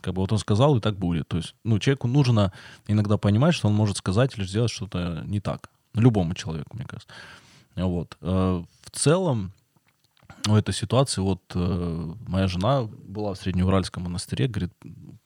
[0.00, 1.26] Как бы вот он сказал, и так будет.
[1.26, 2.52] То есть, ну, человеку нужно
[2.86, 5.68] иногда понимать, что он может сказать или сделать что-то не так.
[5.94, 7.12] Любому человеку, мне кажется.
[7.74, 8.16] Вот.
[8.20, 9.52] Э, в целом,
[10.44, 14.72] в этой ситуации вот э, моя жена была в Среднеуральском монастыре, говорит,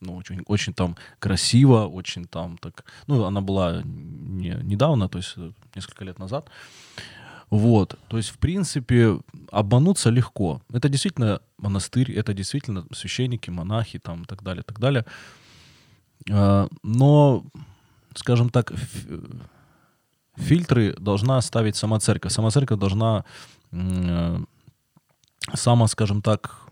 [0.01, 2.85] ну, очень, очень там красиво, очень там так...
[3.07, 6.51] Ну, она была не, недавно, то есть э, несколько лет назад.
[7.51, 9.19] Вот, то есть, в принципе,
[9.51, 10.63] обмануться легко.
[10.73, 15.05] Это действительно монастырь, это действительно священники, монахи, там, так далее, так далее.
[16.31, 17.45] А, но,
[18.15, 18.73] скажем так,
[20.37, 22.33] фильтры должна ставить сама церковь.
[22.33, 23.25] Сама церковь должна
[23.71, 24.39] э,
[25.55, 26.63] сама, скажем так,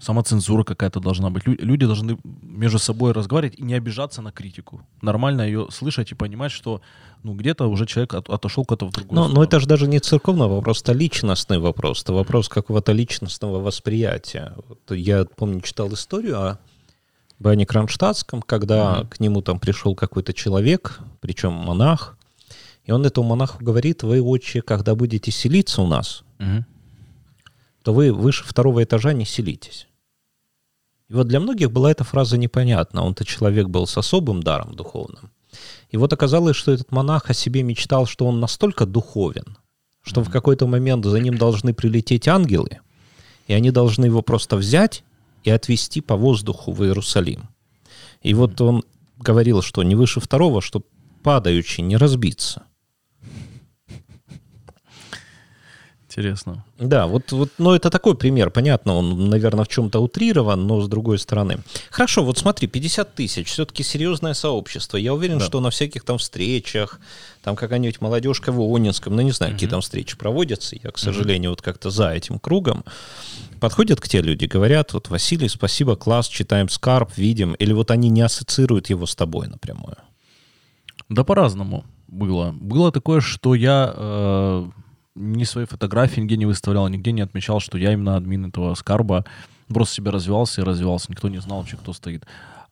[0.00, 1.46] сама цензура какая-то должна быть.
[1.46, 4.80] Люди должны между собой разговаривать и не обижаться на критику.
[5.02, 6.80] Нормально ее слышать и понимать, что
[7.22, 9.40] ну, где-то уже человек от, отошел куда-то в другую но, сторону.
[9.40, 12.02] Но это же даже не церковный вопрос, это личностный вопрос.
[12.02, 14.54] Это вопрос какого-то личностного восприятия.
[14.68, 16.58] Вот я помню, читал историю о
[17.38, 19.08] Бане Кронштадтском, когда mm-hmm.
[19.08, 22.16] к нему там пришел какой-то человек, причем монах,
[22.84, 26.62] и он этому монаху говорит, вы, отче, когда будете селиться у нас, mm-hmm.
[27.86, 29.86] То вы выше второго этажа не селитесь.
[31.08, 33.04] И вот для многих была эта фраза непонятна.
[33.04, 35.30] Он-то человек был с особым даром духовным.
[35.90, 39.56] И вот оказалось, что этот монах о себе мечтал, что он настолько духовен,
[40.02, 40.24] что mm-hmm.
[40.24, 42.80] в какой-то момент за ним должны прилететь ангелы,
[43.46, 45.04] и они должны его просто взять
[45.44, 47.50] и отвезти по воздуху в Иерусалим.
[48.20, 48.82] И вот он
[49.16, 50.82] говорил, что не выше второго, что
[51.22, 52.64] падающий не разбиться.
[56.16, 56.64] Интересно.
[56.78, 60.88] Да, вот, вот, но это такой пример, понятно, он, наверное, в чем-то утрирован, но с
[60.88, 61.58] другой стороны.
[61.90, 64.96] Хорошо, вот смотри, 50 тысяч, все-таки серьезное сообщество.
[64.96, 65.44] Я уверен, да.
[65.44, 67.00] что на всяких там встречах,
[67.44, 69.56] там какая-нибудь молодежка в Ионинском, ну не знаю, угу.
[69.56, 71.56] какие там встречи проводятся, я, к сожалению, угу.
[71.56, 72.82] вот как-то за этим кругом.
[73.60, 78.08] Подходят к тебе люди, говорят, вот, Василий, спасибо, класс, читаем Скарп, видим, или вот они
[78.08, 79.98] не ассоциируют его с тобой напрямую?
[81.10, 82.52] Да по-разному было.
[82.58, 83.92] Было такое, что я...
[83.94, 84.66] Э
[85.16, 89.24] ни свои фотографии нигде не выставлял, нигде не отмечал, что я именно админ этого скарба.
[89.68, 91.10] Просто себя развивался и развивался.
[91.10, 92.24] Никто не знал вообще, кто стоит.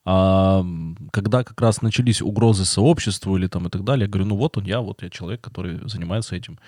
[0.05, 0.63] А
[1.11, 4.57] когда как раз начались угрозы сообществу или там и так далее, я говорю, ну вот
[4.57, 6.59] он я, вот я человек, который занимается этим.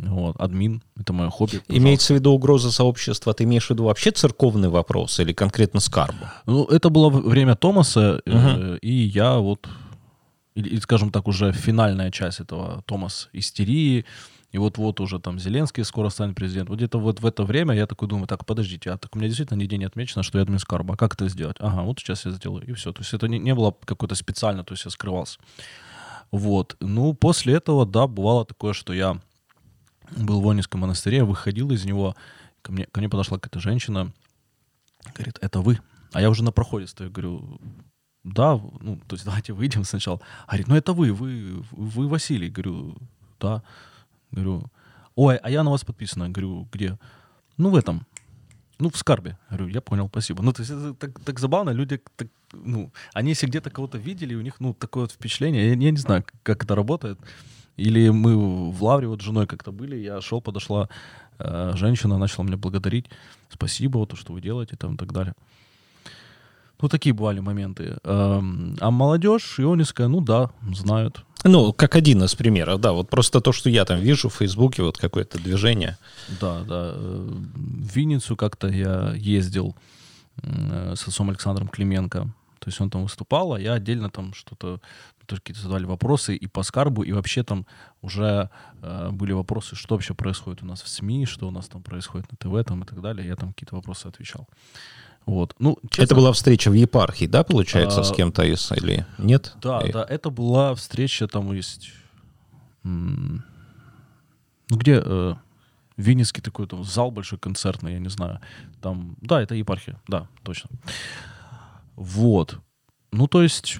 [0.00, 1.58] Вот, админ, это мое хобби.
[1.58, 1.76] Пожалуйста.
[1.76, 6.26] Имеется в виду угроза сообщества, ты имеешь в виду вообще церковный вопрос или конкретно скарбу?
[6.46, 8.36] Ну, это было время Томаса, угу.
[8.36, 9.68] э, и я вот,
[10.54, 14.04] или, скажем так, уже финальная часть этого Томас истерии,
[14.54, 16.74] и вот-вот уже там Зеленский скоро станет президентом.
[16.74, 19.26] Вот где-то вот в это время я такой думаю, так, подождите, а так у меня
[19.26, 20.94] действительно нигде не отмечено, что я админ Скарба.
[20.94, 21.56] А как это сделать?
[21.58, 22.92] Ага, вот сейчас я сделаю, и все.
[22.92, 25.40] То есть это не, не было какое-то специально, то есть я скрывался.
[26.30, 26.76] Вот.
[26.78, 29.20] Ну, после этого, да, бывало такое, что я
[30.16, 32.14] был в Вонинском монастыре, выходил из него,
[32.62, 34.12] ко мне, ко мне подошла какая-то женщина,
[35.16, 35.80] говорит, это вы?
[36.12, 37.60] А я уже на проходе стою, говорю,
[38.22, 40.20] да, ну, то есть давайте выйдем сначала.
[40.46, 42.50] Говорит, ну это вы, вы, вы Василий.
[42.50, 42.96] Говорю,
[43.40, 43.64] да.
[44.34, 44.70] Говорю,
[45.14, 46.28] ой, а я на вас подписана.
[46.28, 46.98] Говорю, где?
[47.56, 48.06] Ну, в этом.
[48.78, 49.38] Ну, в Скарбе.
[49.50, 50.42] Говорю, я понял, спасибо.
[50.42, 54.34] Ну, то есть это так, так забавно, люди, так, ну, они если где-то кого-то видели,
[54.34, 57.18] у них, ну, такое вот впечатление, я, я не знаю, как это работает.
[57.76, 60.88] Или мы в Лавре вот с женой как-то были, я шел, подошла
[61.38, 63.06] э, женщина, начала меня благодарить.
[63.48, 65.34] Спасибо, вот то, что вы делаете, там, и так далее.
[66.80, 67.98] Ну, такие бывали моменты.
[68.04, 71.24] Эм, а молодежь иониская, ну да, знают.
[71.44, 72.92] Ну, как один из примеров, да.
[72.92, 75.98] Вот просто то, что я там вижу в Фейсбуке, вот какое-то движение.
[76.40, 76.94] Да, да.
[76.96, 79.76] В Винницу как-то я ездил
[80.42, 82.32] э, с отцом Александром Клименко.
[82.60, 84.80] То есть он там выступал, а я отдельно там что-то,
[85.26, 87.66] тоже какие-то задавали вопросы и по скарбу, и вообще там
[88.00, 88.48] уже
[88.80, 92.30] э, были вопросы, что вообще происходит у нас в СМИ, что у нас там происходит
[92.32, 93.26] на ТВ там и так далее.
[93.28, 94.48] Я там какие-то вопросы отвечал.
[95.26, 95.54] Вот.
[95.58, 99.54] Ну, честно, это была встреча в епархии, да, получается, а, с кем-то из или нет?
[99.60, 99.92] Да, и...
[99.92, 101.92] да, это была встреча, там есть...
[102.82, 103.40] Ну,
[104.70, 105.02] где...
[105.04, 105.34] Э,
[105.96, 108.40] Винницкий такой там зал большой концертный, я не знаю.
[108.80, 110.70] Там, да, это епархия, да, точно.
[111.94, 112.58] Вот.
[113.12, 113.78] Ну, то есть,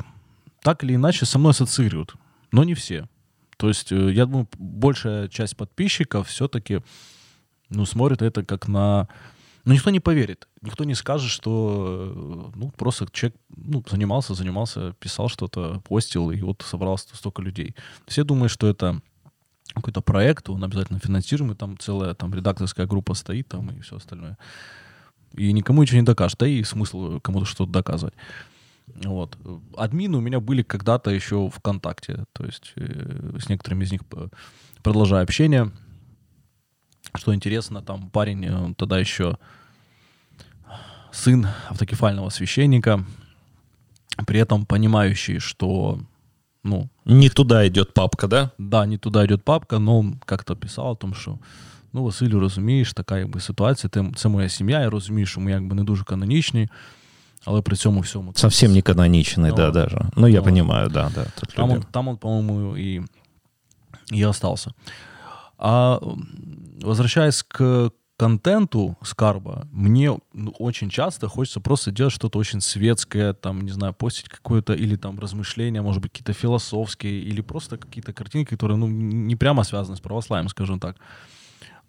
[0.62, 2.14] так или иначе, со мной ассоциируют,
[2.52, 3.08] но не все.
[3.56, 6.82] То есть, э, я думаю, большая часть подписчиков все-таки,
[7.68, 9.08] ну, смотрит это как на
[9.64, 14.92] но никто не поверит, никто не скажет, что э, ну, просто человек ну, занимался, занимался,
[15.00, 17.74] писал что-то, постил, и вот собралось столько людей.
[18.06, 19.00] Все думают, что это
[19.74, 24.38] какой-то проект, он обязательно финансируемый, там целая там редакторская группа стоит там и все остальное.
[25.32, 28.14] И никому ничего не докажет, да и смысл кому-то что-то доказывать.
[28.86, 29.36] Вот.
[29.76, 34.28] Админы у меня были когда-то еще ВКонтакте, то есть э, с некоторыми из них э,
[34.82, 35.72] продолжаю общение.
[37.15, 39.37] Что интересно, там парень э, тогда еще
[41.11, 43.03] сын автокефального священника,
[44.27, 45.99] при этом понимающий, что
[46.63, 46.89] ну...
[47.05, 48.51] Не туда идет папка, да?
[48.57, 51.37] Да, не туда идет папка, но он как-то писал о том, що
[51.93, 55.75] ну, Василю, розумієш, така якби ситуація, ти, це моя сім'я, я розумію, що ми якби
[55.75, 56.69] не дуже канонічні,
[57.45, 58.33] але при цьому всьому...
[58.35, 60.05] Совсем не каноничный, ну, да, даже.
[60.15, 61.25] Ну, я ну, понимаю, да, да.
[61.39, 63.01] Тут там, он, там он, по-моему, и
[64.11, 64.71] и остался.
[65.66, 65.98] А
[66.82, 73.62] возвращаясь к контенту Скарба, мне ну, очень часто хочется просто делать что-то очень светское, там,
[73.62, 78.50] не знаю, постить какое-то, или там размышления, может быть, какие-то философские, или просто какие-то картинки,
[78.50, 80.96] которые, ну, не прямо связаны с православием, скажем так.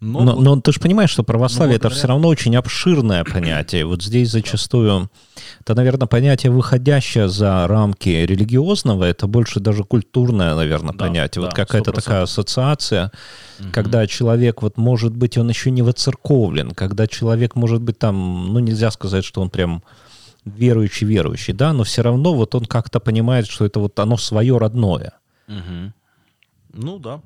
[0.00, 3.86] Но, но, но ты же понимаешь, что православие это все равно очень обширное понятие.
[3.86, 5.10] Вот здесь зачастую
[5.60, 11.42] это, наверное, понятие, выходящее за рамки религиозного, это больше даже культурное, наверное, да, понятие.
[11.42, 13.10] Да, вот какая-то такая ассоциация,
[13.58, 13.68] угу.
[13.72, 18.58] когда человек, вот может быть, он еще не воцерковлен, когда человек может быть там, ну
[18.58, 19.82] нельзя сказать, что он прям
[20.44, 24.58] верующий, верующий, да, но все равно вот он как-то понимает, что это вот оно свое
[24.58, 25.14] родное.
[25.48, 25.92] Угу.
[26.74, 27.20] Ну да,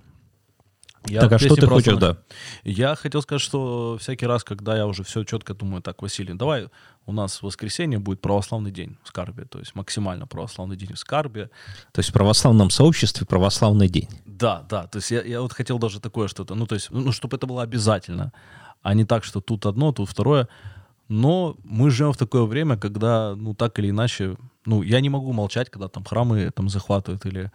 [1.07, 2.19] я так, а что ты хочешь, да?
[2.63, 6.69] Я хотел сказать, что всякий раз, когда я уже все четко думаю, так, Василий, давай
[7.07, 10.99] у нас в воскресенье будет православный день в Скарбе, то есть максимально православный день в
[10.99, 11.51] Скарбе.
[11.93, 14.09] То есть в православном сообществе православный день.
[14.27, 17.13] Да, да, то есть я, я вот хотел даже такое что-то, ну то есть, ну
[17.13, 18.33] чтобы это было обязательно,
[18.83, 20.49] а не так, что тут одно, тут второе.
[21.09, 25.33] Но мы живем в такое время, когда, ну так или иначе, ну я не могу
[25.33, 27.51] молчать, когда там храмы там захватывают или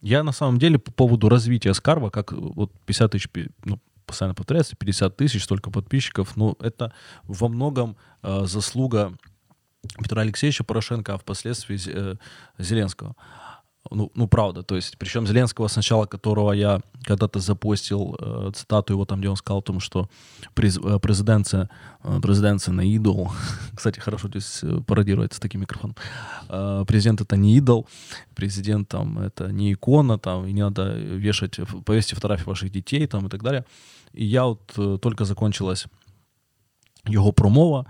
[0.00, 3.28] я на самом деле по поводу развития Скарва, как вот 50 тысяч,
[3.64, 6.92] ну, постоянно повторяется, 50 тысяч, столько подписчиков, ну, это
[7.24, 9.16] во многом э, заслуга
[10.02, 12.16] Петра Алексеевича Порошенко, а впоследствии э,
[12.58, 13.14] Зеленского
[13.90, 19.04] ну, ну, правда, то есть, причем Зеленского сначала, которого я когда-то запостил э, цитату его
[19.04, 20.08] там, где он сказал о том, что
[20.54, 21.68] през, э, президент, э,
[22.22, 23.32] президент не идол,
[23.74, 25.96] кстати, хорошо здесь э, пародировать с таким микрофоном,
[26.48, 27.86] э, президент это не идол,
[28.34, 33.26] президент там это не икона, там, и не надо вешать, повесьте фотографии ваших детей там
[33.26, 33.64] и так далее.
[34.12, 35.86] И я вот э, только закончилась
[37.06, 37.86] его промова,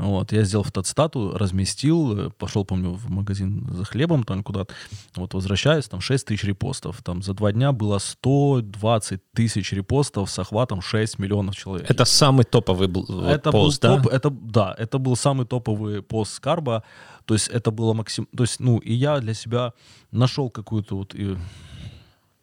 [0.00, 4.72] вот, я сделал фотоцитату, разместил, э, пошел, помню, в магазин за хлебом там куда-то,
[5.14, 10.38] вот, возвращаюсь, там 6 тысяч репостов, там за два дня было 120 тысяч репостов с
[10.38, 11.90] охватом 6 миллионов человек.
[11.90, 14.02] Это самый топовый был это пост, был да?
[14.02, 16.82] Топ, это, да, это был самый топовый пост Скарба,
[17.26, 18.26] то есть это было максим...
[18.36, 19.72] То есть, ну, и я для себя
[20.10, 21.14] нашел какую-то вот...
[21.14, 21.36] И,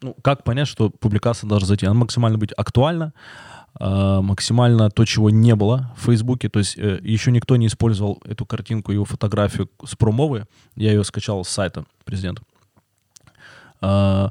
[0.00, 1.86] ну, как понять, что публикация должна зайти?
[1.86, 3.12] Она максимально быть актуальна,
[3.80, 6.48] максимально то, чего не было в Фейсбуке.
[6.48, 10.46] То есть э, еще никто не использовал эту картинку, его фотографию с промовы.
[10.74, 12.42] Я ее скачал с сайта президента.
[13.80, 14.30] Э,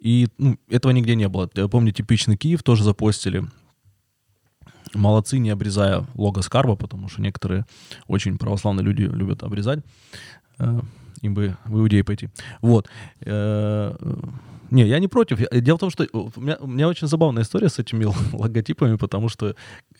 [0.00, 1.48] и ну, этого нигде не было.
[1.54, 3.44] Я помню, типичный Киев тоже запостили.
[4.92, 7.66] Молодцы, не обрезая лого Скарба, потому что некоторые
[8.08, 9.84] очень православные люди любят обрезать.
[10.58, 12.28] Им бы в Иудеи пойти.
[12.60, 12.88] Вот.
[14.70, 15.40] Не, я не против.
[15.50, 19.28] Дело в том, что у меня, у меня очень забавная история с этими логотипами, потому
[19.28, 19.54] что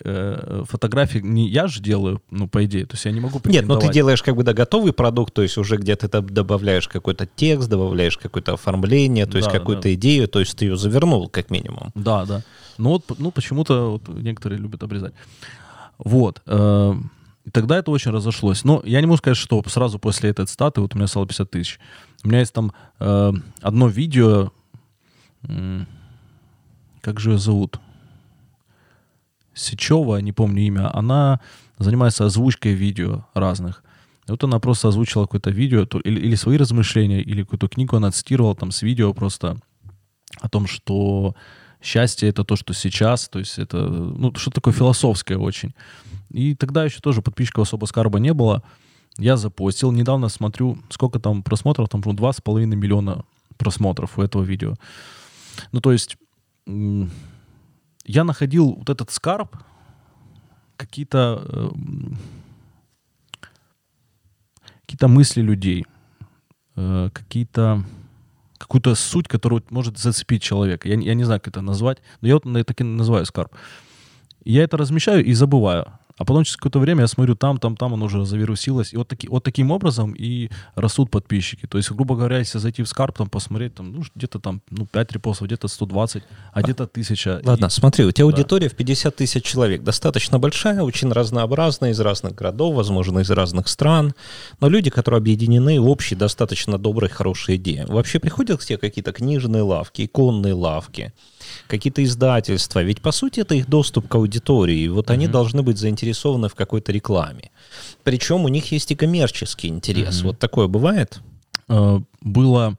[0.04, 2.86] э, фотографии не я же делаю, ну, по идее.
[2.86, 5.42] То есть я не могу Нет, но ты делаешь как бы, да, готовый продукт, то
[5.42, 9.94] есть уже где-то ты добавляешь какой-то текст, добавляешь какое-то оформление, то есть да, какую-то да.
[9.94, 11.90] идею, то есть ты ее завернул, как минимум.
[11.94, 12.42] Да, да.
[12.78, 15.14] Ну вот, ну почему-то вот некоторые любят обрезать.
[15.98, 16.42] Вот.
[16.46, 16.94] Э,
[17.52, 18.64] тогда это очень разошлось.
[18.64, 21.50] Но я не могу сказать, что сразу после этой цитаты вот у меня стало 50
[21.50, 21.80] тысяч.
[22.24, 24.52] У меня есть там э, одно видео,
[27.00, 27.80] как же ее зовут?
[29.54, 31.40] Сечева, не помню имя, она
[31.78, 33.82] занимается озвучкой видео разных.
[34.26, 38.10] И вот она просто озвучила какое-то видео, или, или свои размышления, или какую-то книгу она
[38.10, 39.56] цитировала там с видео просто
[40.40, 41.34] о том, что
[41.82, 45.74] счастье это то, что сейчас, то есть это, ну, что такое философское очень.
[46.30, 48.62] И тогда еще тоже подписчиков особо скарба не было.
[49.18, 53.24] Я запостил, недавно смотрю, сколько там просмотров, там, по два с половиной миллиона
[53.56, 54.76] просмотров у этого видео.
[55.72, 56.16] Ну, то есть
[56.66, 59.56] я находил вот этот скарб,
[60.76, 61.70] какие-то э,
[64.82, 65.84] какие-то мысли людей,
[66.76, 67.84] э, какие-то
[68.58, 70.88] какую-то суть, которую может зацепить человека.
[70.88, 73.52] Я, я не знаю, как это назвать, но я вот так и называю скарб.
[74.44, 75.99] Я это размещаю и забываю.
[76.20, 78.92] А потом через какое-то время я смотрю, там, там, там оно уже завирусилось.
[78.92, 81.66] И вот, таки, вот таким образом и растут подписчики.
[81.66, 84.84] То есть, грубо говоря, если зайти в Скарп, там посмотреть, там, ну, где-то там, ну,
[84.84, 87.40] 5 репостов, где-то 120, а где-то 1000.
[87.42, 87.70] Ладно, и...
[87.70, 88.32] смотри, у тебя да.
[88.32, 89.82] аудитория в 50 тысяч человек.
[89.82, 94.12] Достаточно большая, очень разнообразная, из разных городов, возможно, из разных стран.
[94.60, 97.86] Но люди, которые объединены в общей, достаточно доброй, хорошей идеи.
[97.88, 101.14] Вообще приходят к тебе какие-то книжные лавки, иконные лавки,
[101.66, 102.82] какие-то издательства.
[102.82, 104.88] Ведь, по сути, это их доступ к аудитории.
[104.88, 105.12] Вот mm-hmm.
[105.12, 107.50] они должны быть заинтересованы в какой-то рекламе.
[108.04, 110.20] Причем у них есть и коммерческий интерес.
[110.20, 110.26] Mm-hmm.
[110.26, 111.20] Вот такое бывает?
[111.68, 112.76] Э, было,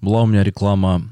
[0.00, 1.02] была у меня реклама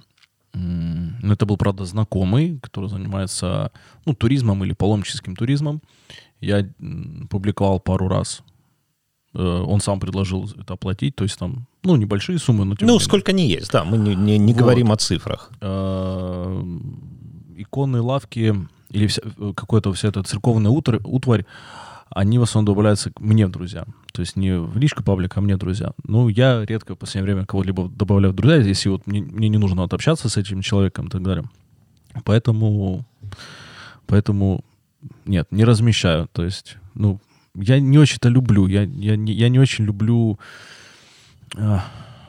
[0.54, 3.72] ну, это был, правда, знакомый, который занимается
[4.04, 5.80] ну, туризмом или паломническим туризмом.
[6.40, 6.68] Я
[7.30, 8.42] публиковал пару раз.
[9.34, 12.94] Э, он сам предложил это оплатить, то есть там Ну, небольшие суммы, но тем Ну,
[12.94, 13.04] менее.
[13.04, 14.58] сколько не есть, да, мы не, не- не Вот.
[14.62, 15.50] говорим о цифрах.
[15.60, 16.62] Э,
[17.56, 18.54] иконные лавки
[18.90, 21.44] или э, какой-то вся эта церковная утварь, утварь,
[22.10, 23.84] они в основном добавляются к мне в друзья.
[24.12, 25.92] То есть не в личку паблик, а мне друзья.
[26.04, 29.58] Ну, я редко в последнее время кого-либо добавляю в друзья, если вот мне, мне не
[29.58, 31.44] нужно вот общаться с этим человеком и так далее.
[32.24, 33.04] Поэтому,
[34.06, 34.62] поэтому
[35.24, 36.28] нет, не размещаю.
[36.32, 37.18] То есть, ну,
[37.54, 38.66] я не очень-то люблю.
[38.66, 40.38] Я, я, не, я не очень люблю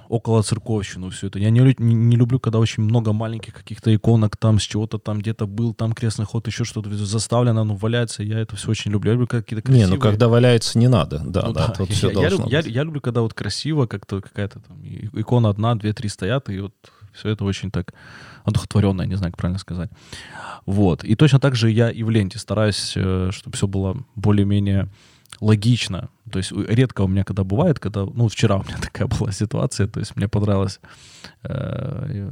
[0.09, 1.39] около церковщину все это.
[1.39, 5.19] Я не, не, не люблю, когда очень много маленьких каких-то иконок там с чего-то там
[5.19, 8.21] где-то был, там крестный ход, еще что-то заставлено, ну, валяется.
[8.21, 9.09] Я это все очень люблю.
[9.11, 9.95] Я люблю какие-то Не, красивые...
[9.95, 11.19] ну когда валяется, не надо.
[11.25, 12.67] Да, Ну да, да, тут я, все я должно я- быть.
[12.71, 16.73] я люблю, когда вот красиво как-то какая-то там икона одна, две, три стоят, и вот
[17.13, 17.93] все это очень так
[18.43, 19.89] одухотворенно, я не знаю, как правильно сказать.
[20.65, 21.03] Вот.
[21.03, 24.89] И точно так же я и в ленте стараюсь, чтобы все было более-менее
[25.39, 26.09] логично.
[26.31, 29.87] То есть редко у меня когда бывает, когда, ну, вчера у меня такая была ситуация,
[29.87, 30.79] то есть мне понравилось
[31.43, 32.31] э,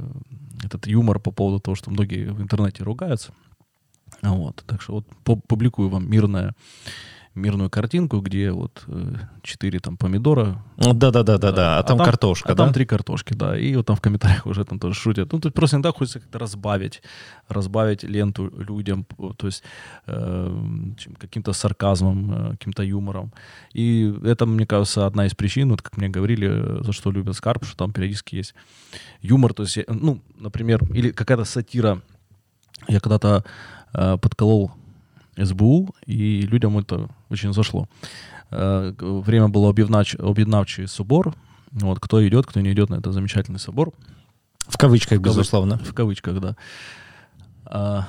[0.64, 3.34] этот юмор по поводу того, что многие в интернете ругаются.
[4.22, 6.54] Вот, так что вот пу- публикую вам мирное,
[7.36, 10.64] мирную картинку, где вот э, четыре там помидора.
[10.78, 12.74] Ну, Да-да-да-да-да, а там картошка, а там да?
[12.74, 13.58] три картошки, да.
[13.58, 15.32] И вот там в комментариях уже там тоже шутят.
[15.32, 17.02] Ну, тут просто иногда хочется как-то разбавить,
[17.48, 19.06] разбавить ленту людям,
[19.38, 19.64] то есть
[20.08, 20.58] э,
[21.20, 23.32] каким-то сарказмом, э, каким-то юмором.
[23.72, 27.36] И это, мне кажется, одна из причин, вот как мне говорили, э, за что любят
[27.36, 28.56] Скарп, что там периодически есть
[29.22, 32.02] юмор, то есть, ну, например, или какая-то сатира.
[32.90, 33.46] Я когда-то
[33.94, 34.72] э, подколол
[35.38, 37.88] СБУ, и людям это очень зашло.
[38.52, 41.34] Э, время было объеднавчий собор.
[41.72, 43.94] Вот, кто идет, кто не идет на этот замечательный собор.
[44.68, 45.78] В кавычках, кавы- безусловно.
[45.78, 46.56] В кавычках, да.
[47.66, 48.08] А,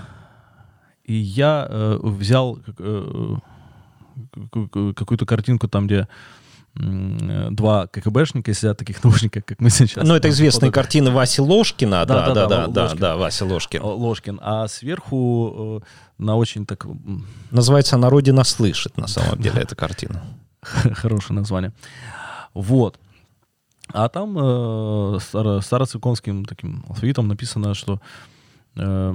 [1.04, 3.34] и я э, взял э,
[4.60, 6.08] какую-то картинку там, где
[6.74, 10.06] два КГБшника сидят в таких наушниках, как мы сейчас.
[10.06, 12.04] Ну, это известная Вот картина Васи Ложкина.
[12.06, 12.98] Да, да, Да-да-да, да, да, Ложкин.
[12.98, 13.82] да, Вася Ложкин.
[13.82, 16.86] Ложкин, а сверху э, на очень так
[17.50, 20.22] Называется «Она Родина слышит», на самом деле, эта картина.
[20.94, 21.72] хорошее название.
[22.54, 22.98] Вот.
[23.92, 28.00] А там э, старо- староцерковским таким алфавитом написано, что
[28.76, 29.14] э,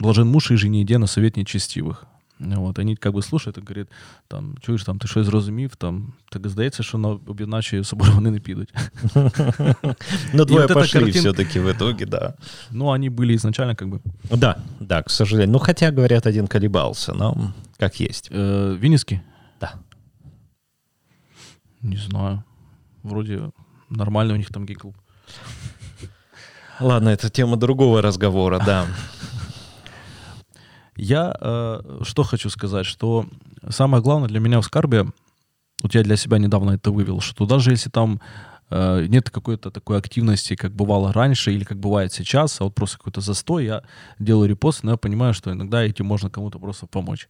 [0.00, 2.06] блажен муж и жені йде на совет нечестивых.
[2.39, 3.87] Вот, они как бы слушают і говорять,
[4.27, 8.39] там, чуєш, там, ти щось зрозумів, там, так здається, що на об'єднавчий собор вони не
[8.39, 8.73] підуть.
[10.33, 12.33] Ну, двое вот эта пошли картинка- все-таки в итоге, да.
[12.71, 13.99] Ну, они были изначально как бы...
[14.31, 15.53] Да, да, к сожалению.
[15.53, 18.29] Ну, хотя, говорят, один колебался, но как есть.
[18.31, 19.19] Э, Винницкий?
[19.61, 19.73] Да.
[21.81, 22.43] Не знаю.
[23.03, 23.51] Вроде
[23.89, 24.95] нормально у них там гей-клуб.
[26.79, 28.85] Ладно, это тема другого разговора, да.
[30.98, 33.26] Я э, что хочу сказать, что
[33.70, 35.06] самое главное для меня в Скарбе,
[35.82, 38.20] вот я для себя недавно это вывел, что даже если там
[38.68, 42.98] э, нет какой-то такой активности, как бывало раньше или как бывает сейчас, а вот просто
[42.98, 43.82] какой-то застой, я
[44.18, 47.28] делаю репост, но я понимаю, что иногда этим можно кому-то просто помочь.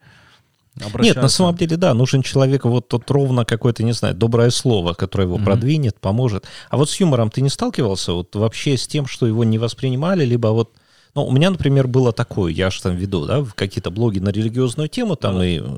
[1.01, 4.95] Нет, на самом деле, да, нужен человек вот тут ровно какое-то, не знаю, доброе слово,
[4.95, 5.45] которое его Мгм.
[5.45, 6.47] продвинет, поможет.
[6.71, 10.25] А вот с юмором ты не сталкивался вот вообще с тем, что его не воспринимали,
[10.25, 10.71] либо вот
[11.19, 14.89] ну, у меня, например, было такое, я же там веду, да, какие-то блоги на религиозную
[14.89, 15.47] тему, там Да.
[15.47, 15.77] и э,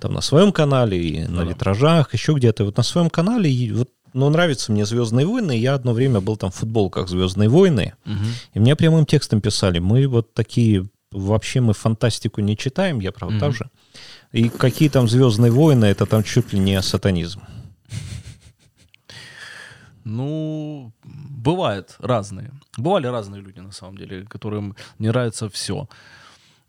[0.00, 1.50] там на своем канале, и на Да.
[1.50, 2.64] витражах, еще где-то.
[2.64, 6.36] Вот на своем канале, и вот, ну, нравятся мне «Звездные войны», я одно время был
[6.36, 8.26] там в футболках «Звездные войны», Мгм.
[8.54, 13.38] и мне прямым текстом писали, мы вот такие, вообще мы фантастику не читаем, я правда
[13.40, 13.68] так же.
[14.32, 17.40] И какие там «Звездные войны», это там чуть ли не сатанизм.
[20.10, 22.50] Ну, бывают разные.
[22.76, 25.88] Бывали разные люди, на самом деле, которым не нравится все.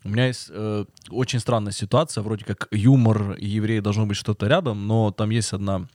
[0.04, 4.46] У меня есть э, очень странная ситуация, вроде как юмор и евреи должно быть что-то
[4.46, 5.88] рядом, но там есть одна,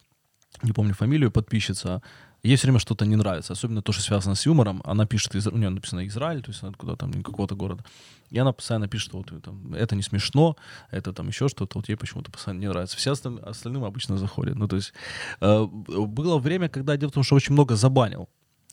[0.62, 2.02] не помню фамилию, подписчица,
[2.48, 4.82] ей все время что-то не нравится, особенно то, что связано с юмором.
[4.86, 7.84] Она пишет, из, у нее написано Израиль, то есть она откуда там, какого-то города.
[8.30, 10.56] И она постоянно пишет, что вот это, это не смешно,
[10.92, 12.98] это там еще что-то, вот ей почему-то постоянно не нравится.
[12.98, 14.56] Все осталь- остальным обычно заходят.
[14.56, 14.94] Ну, то есть
[15.42, 18.28] э, было время, когда дело в том, что очень много забанил.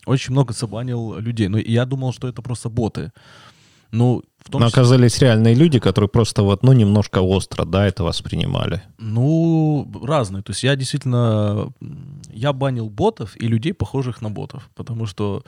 [0.05, 1.47] Очень много забанил людей.
[1.47, 3.11] Ну, и я думал, что это просто боты.
[3.91, 7.87] Ну, в том Но числе- оказались реальные люди, которые просто вот, ну, немножко остро, да,
[7.87, 8.81] это воспринимали.
[8.97, 10.43] Ну, разные.
[10.43, 11.71] То есть я действительно,
[12.35, 14.69] я банил ботов и людей, похожих на ботов.
[14.75, 15.43] Потому что,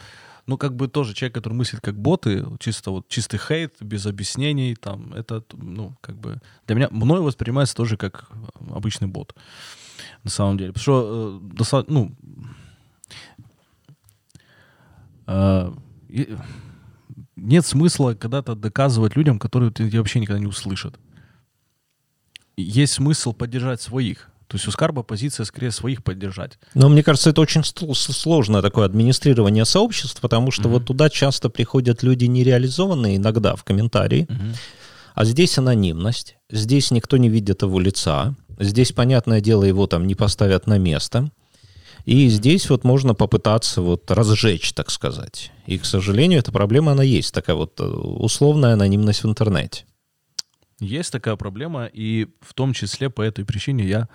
[0.48, 4.76] ну, как бы тоже человек, который мыслит как боты, чисто вот чистый хейт, без объяснений,
[4.76, 8.30] там, это, ну, как бы, для меня, мной воспринимается тоже как
[8.70, 9.36] обычный бот.
[10.24, 10.74] На самом деле.
[10.74, 12.12] Потому что, э, доста- ну,
[15.28, 15.74] э,
[17.36, 21.00] нет смысла когда-то доказывать людям, которые тебя вообще никогда не услышат
[22.58, 24.30] есть смысл поддержать своих.
[24.48, 26.58] То есть у Скарба позиция скорее своих поддержать.
[26.74, 30.72] Но мне кажется, это очень сложное такое администрирование сообществ, потому что mm-hmm.
[30.72, 34.56] вот туда часто приходят люди нереализованные иногда в комментарии, mm-hmm.
[35.16, 40.16] а здесь анонимность, здесь никто не видит его лица, здесь, понятное дело, его там не
[40.16, 41.30] поставят на место.
[42.06, 45.52] И здесь вот можно попытаться вот разжечь, так сказать.
[45.66, 49.84] И, к сожалению, эта проблема, она есть, такая вот э, условная анонимность в интернете.
[50.80, 54.08] Есть такая проблема, и в том числе по этой причине я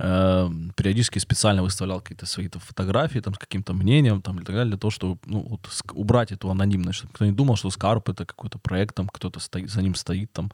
[0.00, 4.54] э, периодически специально выставлял какие-то свои -то фотографии там, с каким-то мнением там, и так
[4.54, 8.10] далее, для того, чтобы ну, вот, убрать эту анонимность, чтобы кто не думал, что Scarp
[8.10, 10.32] это какой-то проект, там кто-то за ним стоит.
[10.32, 10.50] Там.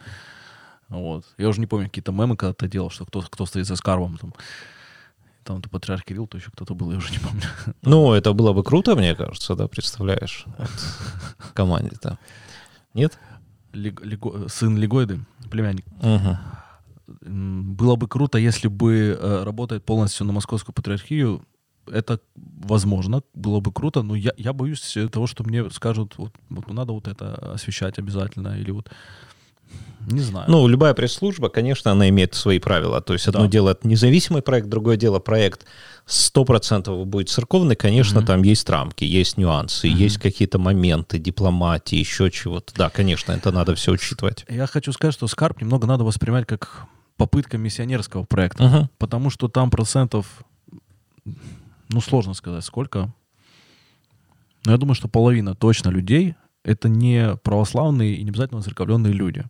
[0.89, 1.25] Вот.
[1.39, 4.19] Я уже не помню, какие-то мемы когда-то делал, что кто, кто стоит за Скарбом.
[4.19, 4.35] Там
[5.49, 7.43] там то патриарх Кирилл, то еще кто-то был, я уже не помню.
[7.83, 10.45] Ну, это было бы круто, мне кажется, да, представляешь,
[11.55, 12.19] команде-то.
[12.93, 13.19] Нет?
[13.73, 15.85] Лего, сын Легойды, племянник.
[16.01, 16.37] Угу.
[17.31, 21.43] Было бы круто, если бы э, работает полностью на московскую патриархию.
[21.87, 26.71] Это возможно, было бы круто, но я, я боюсь того, что мне скажут, вот, вот
[26.71, 28.91] надо вот это освещать обязательно, или вот
[30.11, 30.47] не знаю.
[30.49, 33.01] Ну, любая пресс-служба, конечно, она имеет свои правила.
[33.01, 33.49] То есть одно да.
[33.49, 35.67] дело это независимый проект, другое дело проект
[36.07, 37.77] 100% будет церковный.
[37.77, 38.27] Конечно, mm-hmm.
[38.27, 39.97] там есть рамки, есть нюансы, mm-hmm.
[39.97, 42.75] есть какие-то моменты дипломатии, еще чего-то.
[42.75, 44.47] Да, конечно, это надо все учитывать.
[44.49, 48.65] Я хочу сказать, что Скарп немного надо воспринимать как попытка миссионерского проекта.
[48.65, 48.89] Uh-huh.
[48.97, 50.27] Потому что там процентов,
[51.89, 53.13] ну, сложно сказать, сколько.
[54.65, 59.45] Но я думаю, что половина точно людей это не православные и не обязательно церковленные люди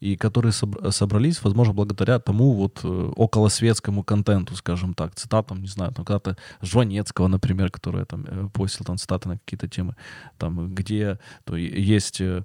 [0.00, 5.92] и которые собрались, возможно, благодаря тому вот э, околосветскому контенту, скажем так, цитатам, не знаю,
[5.92, 9.96] там когда-то Жванецкого, например, который там э, постил там цитаты на какие-то темы,
[10.36, 12.44] там, где то есть э,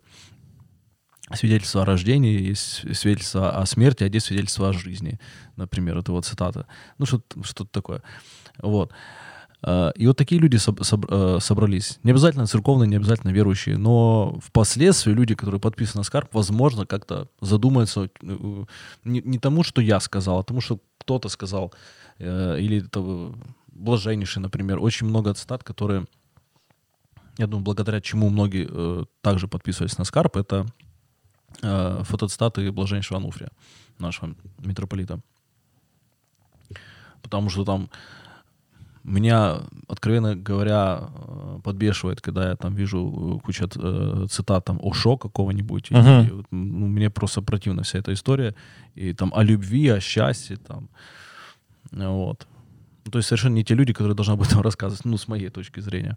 [1.32, 5.20] свидетельство о рождении, есть свидетельство о смерти, а здесь свидетельство о жизни,
[5.56, 6.66] например, это вот цитата.
[6.98, 8.02] Ну, что-то, что такое.
[8.58, 8.92] Вот.
[8.92, 8.96] Э,
[9.66, 12.00] и вот такие люди э, собрались.
[12.04, 17.30] Не обязательно церковные, не обязательно верующие, но впоследствии люди, которые подписаны на Скарп, возможно, как-то
[17.40, 18.66] задумаются э,
[19.06, 21.74] не, не тому, что я сказал, а тому, что кто-то сказал.
[22.20, 23.34] Или это
[23.68, 24.80] блаженнейший, например.
[24.80, 26.08] Очень много цитат, которые,
[27.38, 30.66] я думаю, благодаря чему многие также подписывались на Скарп, это
[31.62, 33.50] фотоцитаты блаженнейшего Ануфрия,
[33.98, 35.20] нашего митрополита.
[37.22, 37.90] Потому что там
[39.04, 44.94] меня, откровенно говоря, э, подбешивает, когда я там вижу э, кучу э, цитат там о
[44.94, 45.92] шо какого-нибудь.
[45.92, 46.26] Uh-huh.
[46.26, 48.56] И, ну, мне просто противна вся эта история.
[48.96, 50.58] И там о любви, о счастье.
[50.58, 50.88] Там.
[51.92, 52.48] Вот.
[53.06, 55.50] Ну, то есть совершенно не те люди, которые должны об этом рассказывать, ну, с моей
[55.50, 56.16] точки зрения.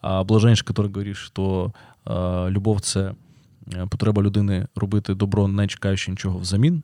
[0.00, 1.72] А блаженнейший, который говорит, что
[2.06, 3.14] э, любов це
[3.90, 6.82] потреба людини робити добро, не чекаючи нічого взамін.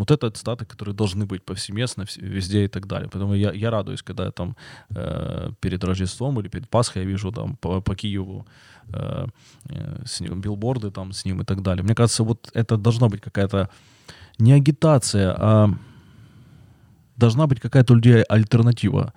[0.00, 3.08] Вот это цитаты, которые должны быть повсеместно, везде и так далее.
[3.12, 4.56] Поэтому я, я радуюсь, когда я там
[4.96, 8.46] э, перед Рождеством или перед Пасхой я вижу там по, по Киеву
[8.94, 9.26] э,
[9.68, 11.82] э, с ним, билборды там с ним и так далее.
[11.82, 13.68] Мне кажется, вот это должна быть какая-то
[14.38, 15.68] не агитация, а
[17.16, 19.12] должна быть какая-то у людей альтернатива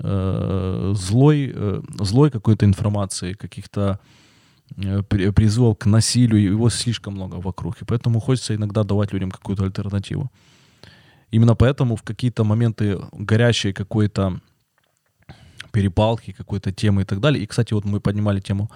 [0.00, 4.25] э, злой, э, злой какой-то информации, каких-то Э,
[5.08, 7.82] призывов к насилию, его слишком много вокруг.
[7.82, 10.30] И поэтому хочется иногда давать людям какую-то альтернативу.
[11.30, 14.40] Именно поэтому в какие-то моменты горящей какой-то
[15.72, 17.42] перепалки, какой-то темы и так далее.
[17.42, 18.70] И, кстати, вот мы поднимали тему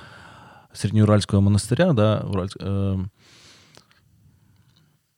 [0.73, 2.99] Среднеуральского монастыря, да, Ураль, э,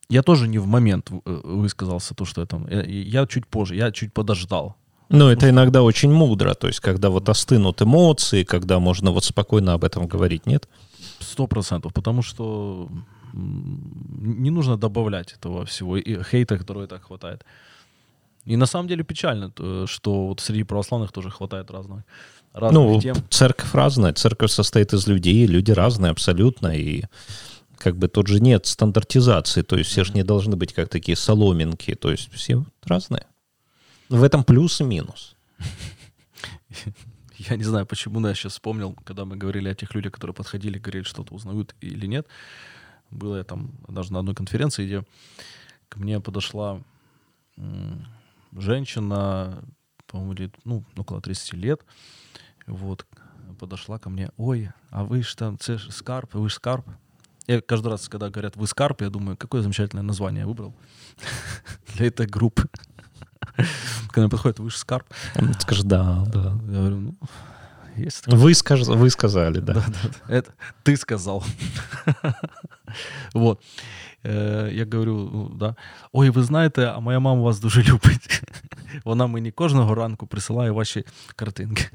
[0.08, 2.68] я тоже не в момент э, высказался то, что там...
[2.68, 4.76] Я, я чуть позже, я чуть подождал.
[5.12, 9.74] Ну, это иногда очень мудро, то есть когда вот остынут эмоции, когда можно вот спокойно
[9.74, 10.68] об этом говорить, нет?
[11.20, 12.88] Сто процентов, потому что
[13.34, 17.44] не нужно добавлять этого всего, и хейта, которого и так хватает.
[18.44, 19.52] И на самом деле печально,
[19.86, 22.02] что вот среди православных тоже хватает разных,
[22.52, 23.16] разных ну, тем.
[23.30, 27.04] церковь разная, церковь состоит из людей, люди разные абсолютно, и
[27.78, 31.16] как бы тут же нет стандартизации, то есть все же не должны быть как такие
[31.16, 33.26] соломинки, то есть все разные.
[34.12, 35.36] В этом плюс и минус.
[37.38, 40.34] Я не знаю, почему, но я сейчас вспомнил, когда мы говорили о тех людях, которые
[40.34, 42.26] подходили, говорили, что-то узнают или нет.
[43.10, 45.04] Было я там даже на одной конференции, где
[45.88, 46.82] ко мне подошла
[48.52, 49.64] женщина,
[50.06, 51.80] по-моему, ну, около 30 лет.
[52.66, 53.06] Вот,
[53.58, 56.86] подошла ко мне, ой, а вы там, це Скарп, вы же Скарп.
[57.46, 60.74] Я каждый раз, когда говорят «вы Скарп», я думаю, какое замечательное название я выбрал
[61.94, 62.68] для этой группы.
[64.11, 65.05] Когда подходит, вы же Скарп.
[65.59, 66.57] Скажешь, да, да.
[66.69, 67.15] Я говорю, ну,
[67.97, 68.39] Есть такое.
[68.39, 68.81] Вы, скаж...
[68.81, 69.83] вы сказали, да.
[70.27, 70.51] Это
[70.83, 71.43] ты сказал.
[73.33, 73.61] Вот.
[74.25, 75.75] Е, Я говорю, ну, да.
[76.11, 78.41] Ой, ви знаєте, а моя мама вас дуже любить.
[79.05, 81.89] Вона мені кожного ранку присилає ваші картинки.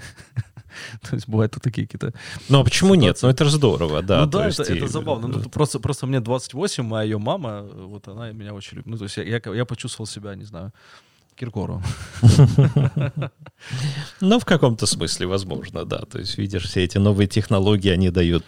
[1.01, 2.01] Тобто бувають тут такі якісь...
[2.49, 3.21] Ну а почему нет?
[3.23, 4.21] Ну это же здорово, да.
[4.21, 5.29] ну то да, есть это, и- это забавно.
[5.29, 8.87] Ну, просто, просто мне 28, а ее мама, вот она меня очень любит.
[8.87, 10.73] Ну, то есть я, я, я почувствовал себя, не знаю,
[11.38, 11.84] Киркоровым.
[14.22, 16.00] Ну, в каком-то смысле, возможно, да.
[16.00, 18.44] То есть, видишь, все эти новые технологии, они дают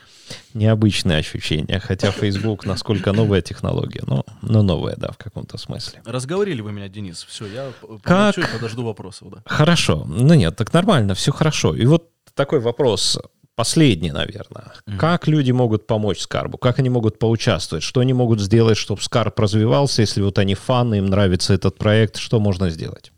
[0.54, 1.80] необычные ощущения.
[1.80, 6.02] Хотя Facebook, насколько новая технология, но, но новая, да, в каком-то смысле.
[6.06, 7.24] Разговорили вы меня, Денис.
[7.24, 7.72] Все, я
[8.04, 8.38] Как?
[8.38, 9.30] и подожду вопросов.
[9.32, 9.44] Да.
[9.46, 10.06] Хорошо.
[10.08, 11.76] Ну нет, так нормально, все хорошо.
[11.76, 13.20] И вот такой вопрос,
[13.60, 14.72] последний, наверное.
[14.98, 16.58] Как люди могут помочь Скарбу?
[16.58, 17.84] Как они могут поучаствовать?
[17.84, 20.02] Что они могут сделать, чтобы Скарб развивался?
[20.02, 23.12] Если вот они фаны, им нравится этот проект, что можно сделать?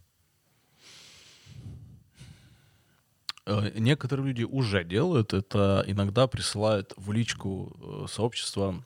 [3.46, 8.84] Э, Некоторые люди уже делают это, иногда присылают в личку э, сообщества,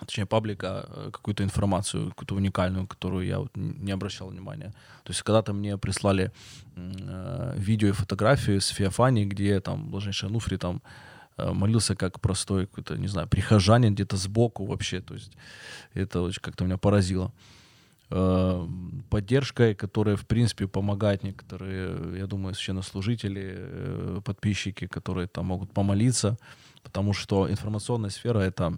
[0.00, 4.74] точнее паблика, э, какую-то информацию, какую-то уникальную, которую я вот не обращал внимания.
[5.04, 6.32] То есть когда-то мне прислали
[6.76, 10.82] э, видео и фотографии с Феофани, где там блаженнейший Ануфрий там
[11.36, 15.00] э, молился как простой какой-то, не знаю, прихожанин где-то сбоку вообще.
[15.00, 15.32] То есть
[15.94, 17.32] это очень как-то меня поразило
[18.10, 18.68] э,
[19.10, 26.36] поддержкой, которая, в принципе, помогает некоторые, я думаю, священнослужители, э, подписчики, которые там могут помолиться,
[26.82, 28.76] потому что информационная сфера— это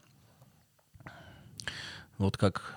[2.19, 2.77] вот как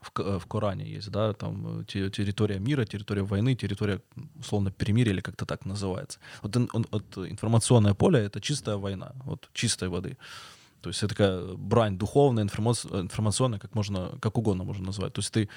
[0.00, 4.00] в, в Коране есть, да, там э, те- территория мира, территория войны, территория,
[4.38, 6.18] условно, перемирия или как-то так называется.
[6.42, 10.16] Вот, он- вот информационное поле— это чистая война, вот чистой воды.
[10.80, 15.12] То есть это такая брань духовная, информац- информационная, как можно, как угодно можно назвать.
[15.12, 15.48] То есть ты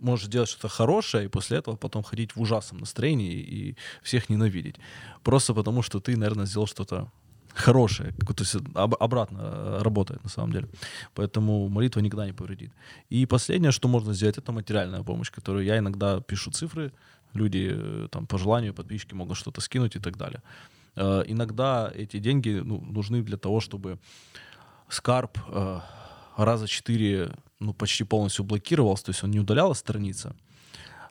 [0.00, 4.76] можешь делать что-то хорошее, и после этого потом ходить в ужасном настроении и всех ненавидеть.
[5.22, 7.12] Просто потому, что ты, наверное, сделал что-то
[7.54, 10.68] хорошее, то есть об- обратно э, работает на самом деле.
[11.14, 12.72] Поэтому молитва никогда не повредит.
[13.10, 16.92] И последнее, что можно сделать, это материальная помощь, которую я иногда пишу цифры,
[17.34, 20.42] люди э, там по желанию, подписчики могут что-то скинуть и так далее.
[20.96, 23.98] Э, Иногда эти деньги ну, нужны для того, чтобы
[24.88, 25.80] Скарп э,
[26.36, 30.34] раза четыре ну, почти полностью блокировался, то есть он не удаляла страница,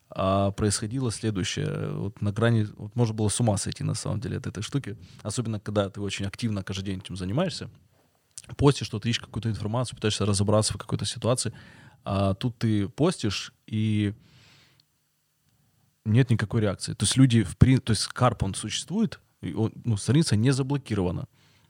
[0.09, 1.91] а происходило следующее.
[1.91, 4.97] Вот на грани, вот можно было с ума сойти на самом деле от этой штуки,
[5.21, 7.69] особенно когда ты очень активно каждый день этим занимаешься,
[8.57, 11.53] постишь что-то, ищешь какую-то информацию, пытаешься разобраться в какой-то ситуации,
[12.03, 14.13] а тут ты постишь и
[16.05, 16.93] нет никакой реакции.
[16.93, 17.77] То есть люди, в при...
[17.77, 21.27] то есть Карп, он существует, и он, ну, страница не заблокирована.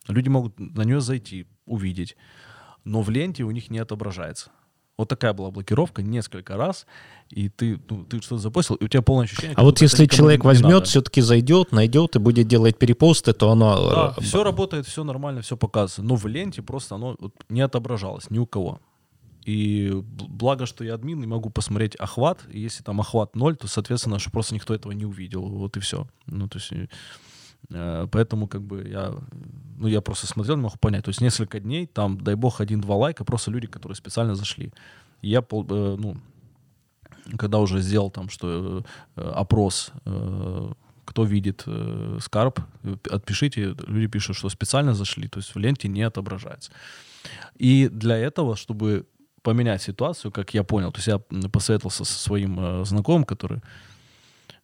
[0.08, 2.16] Люди могут на нее зайти, увидеть,
[2.84, 4.52] но в ленте у них не отображается.
[4.98, 6.86] Вот такая была блокировка несколько раз,
[7.30, 9.54] и ты, ну, ты что-то запостил, и у тебя полное ощущение...
[9.56, 13.90] А вот если человек возьмет, все-таки зайдет, найдет и будет делать перепосты, то оно...
[13.90, 16.02] Да, э, все работает, все нормально, все показывается.
[16.02, 17.18] Но в ленте просто оно
[17.48, 18.80] не отображалось ни у кого.
[19.46, 22.40] И благо, что я админ и могу посмотреть охват.
[22.52, 25.44] И если там охват ноль, то, соответственно, что просто никто этого не увидел.
[25.44, 26.08] Вот и все.
[26.26, 26.72] Ну, то есть,
[27.70, 29.14] э, поэтому как бы я,
[29.78, 31.06] ну, я просто смотрел, не мог понять.
[31.06, 34.74] То есть несколько дней, там, дай бог, один-два лайка, просто люди, которые специально зашли.
[35.22, 36.18] И я, пол- э, ну,
[37.38, 38.84] когда уже сделал там, что
[39.16, 40.72] э, опрос, э,
[41.06, 45.88] кто видит э, скарб, э, отпишите, люди пишут, что специально зашли, то есть в ленте
[45.88, 46.72] не отображается.
[47.58, 49.06] И для этого, чтобы
[49.42, 51.20] поменять ситуацию, как я понял, то есть я
[51.50, 53.62] посоветовался со своим э, знакомым, который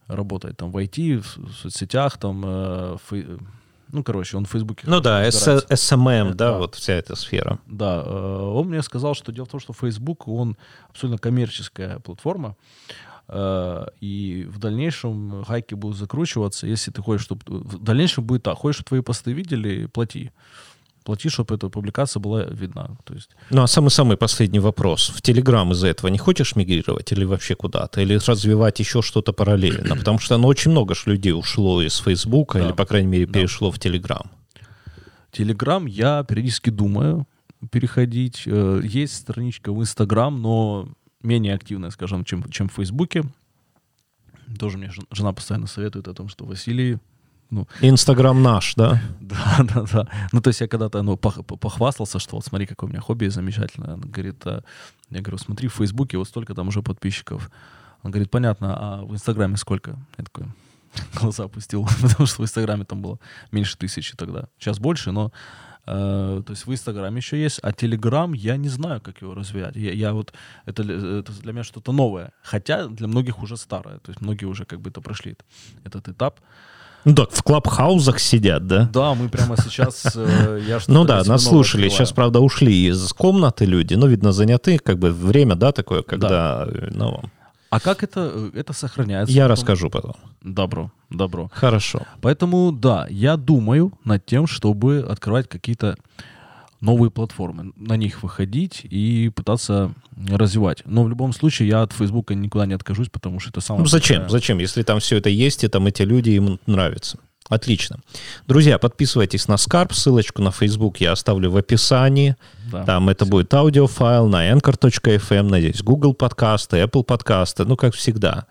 [0.08, 3.40] работает там в IT, в, в соцсетях, там, э, фей-
[3.92, 4.84] ну, короче, он в Фейсбуке.
[4.86, 5.26] Ну да.
[5.28, 6.58] SMM, да, Да.
[6.58, 7.58] вот вся эта сфера.
[7.66, 10.56] Да, э, он мне сказал, что дело в том, что Facebook, он
[10.88, 12.56] абсолютно коммерческая платформа,
[13.28, 17.42] э, и в дальнейшем гайки будут закручиваться, если ты хочешь, чтобы...
[17.46, 20.30] В дальнейшем будет так, хочешь, чтобы твои посты видели, плати.
[21.06, 22.96] Плати, чтобы эта публикация была видна.
[23.04, 25.08] То есть, Ну а самый-самый последний вопрос.
[25.14, 28.00] В Телеграм из-за этого не хочешь мигрировать или вообще куда-то?
[28.00, 29.94] Или развивать еще что-то параллельно?
[29.98, 32.64] Потому что ну, очень много ж людей ушло из Фейсбука Да.
[32.66, 33.32] или, по крайней мере, Да.
[33.34, 34.30] перешло в Телеграм.
[35.30, 37.26] Телеграм я периодически думаю
[37.70, 38.42] переходить.
[38.46, 40.88] Э, Есть страничка в Инстаграм, но
[41.22, 43.22] менее активная, скажем, чем, чем в Фейсбуке.
[44.58, 46.98] Тоже мне жен- жена постоянно советует о том, что Василий,
[47.50, 49.00] ну, Инстаграм наш, да?
[49.20, 50.08] Да, да, да.
[50.32, 53.26] Ну, то есть я когда-то ну, пох- похвастался, что вот смотри, какое у меня хобби
[53.28, 53.94] замечательное.
[53.94, 54.62] Он говорит, а,
[55.10, 57.50] я говорю, смотри, в Фейсбуке вот столько там уже подписчиков.
[58.02, 59.96] Он говорит, понятно, а в Инстаграме сколько?
[60.18, 60.46] Я такой
[61.20, 63.18] глаза опустил, потому что в Инстаграме там было
[63.52, 64.48] меньше тысячи тогда.
[64.58, 65.32] Сейчас больше, но
[65.86, 69.76] э, то есть в Инстаграме еще есть, а Телеграм я не знаю, как его развивать.
[69.76, 70.32] Я, я вот
[70.66, 74.44] это, для- это для меня что-то новое, хотя для многих уже старое, то есть многие
[74.46, 75.36] уже как бы это прошли
[75.84, 76.40] этот этап.
[77.06, 78.90] Ну так, в клабхаузах сидят, да?
[78.92, 80.02] Да, мы прямо сейчас...
[80.16, 81.82] э, я Ну да, нас слушали.
[81.82, 81.90] открываю.
[81.90, 83.94] Сейчас, правда, ушли из комнаты люди.
[83.94, 84.78] Ну, видно, заняты.
[84.78, 86.66] Как бы время, да, такое, когда...
[86.66, 87.22] э, Ну,
[87.70, 89.32] А как это, э, это сохраняется?
[89.32, 89.52] я потом?
[89.52, 90.14] расскажу потом.
[90.42, 91.48] Добро, добро.
[91.54, 92.00] Хорошо.
[92.20, 95.96] Поэтому, да, я думаю над тем, чтобы открывать какие-то
[96.86, 99.92] новые платформы, на них выходить и пытаться
[100.28, 100.82] развивать.
[100.86, 103.82] Но в любом случае я от Фейсбука никуда не откажусь, потому что это самое...
[103.82, 104.22] Ну, зачем?
[104.22, 104.58] большая- Зачем?
[104.58, 107.18] Если там все это есть, и там эти люди им нравятся.
[107.48, 107.98] Отлично.
[108.48, 109.92] Друзья, подписывайтесь на Скарп.
[109.92, 112.34] Ссылочку на Facebook я оставлю в описании.
[112.72, 112.84] Да.
[112.84, 118.46] Там это будет аудиофайл на anchor.fm, надеюсь, Google подкасты, Apple подкасты, ну, как всегда.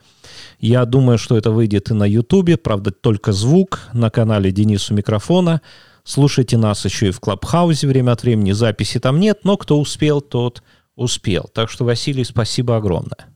[0.61, 5.61] Я думаю, что это выйдет и на YouTube, правда, только звук на канале Денису Микрофона.
[6.05, 8.51] Слушайте нас еще и в Клабхаузе время от времени.
[8.51, 10.61] Записи там нет, но кто успел, тот
[10.95, 11.49] успел.
[11.51, 13.27] Так что, Василий, спасибо огромное.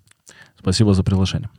[0.59, 1.49] Спасибо за приглашение.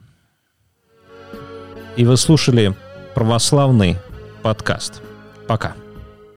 [1.96, 2.76] И вы слушали
[3.14, 3.96] православный
[4.42, 5.02] подкаст.
[5.48, 5.74] Пока.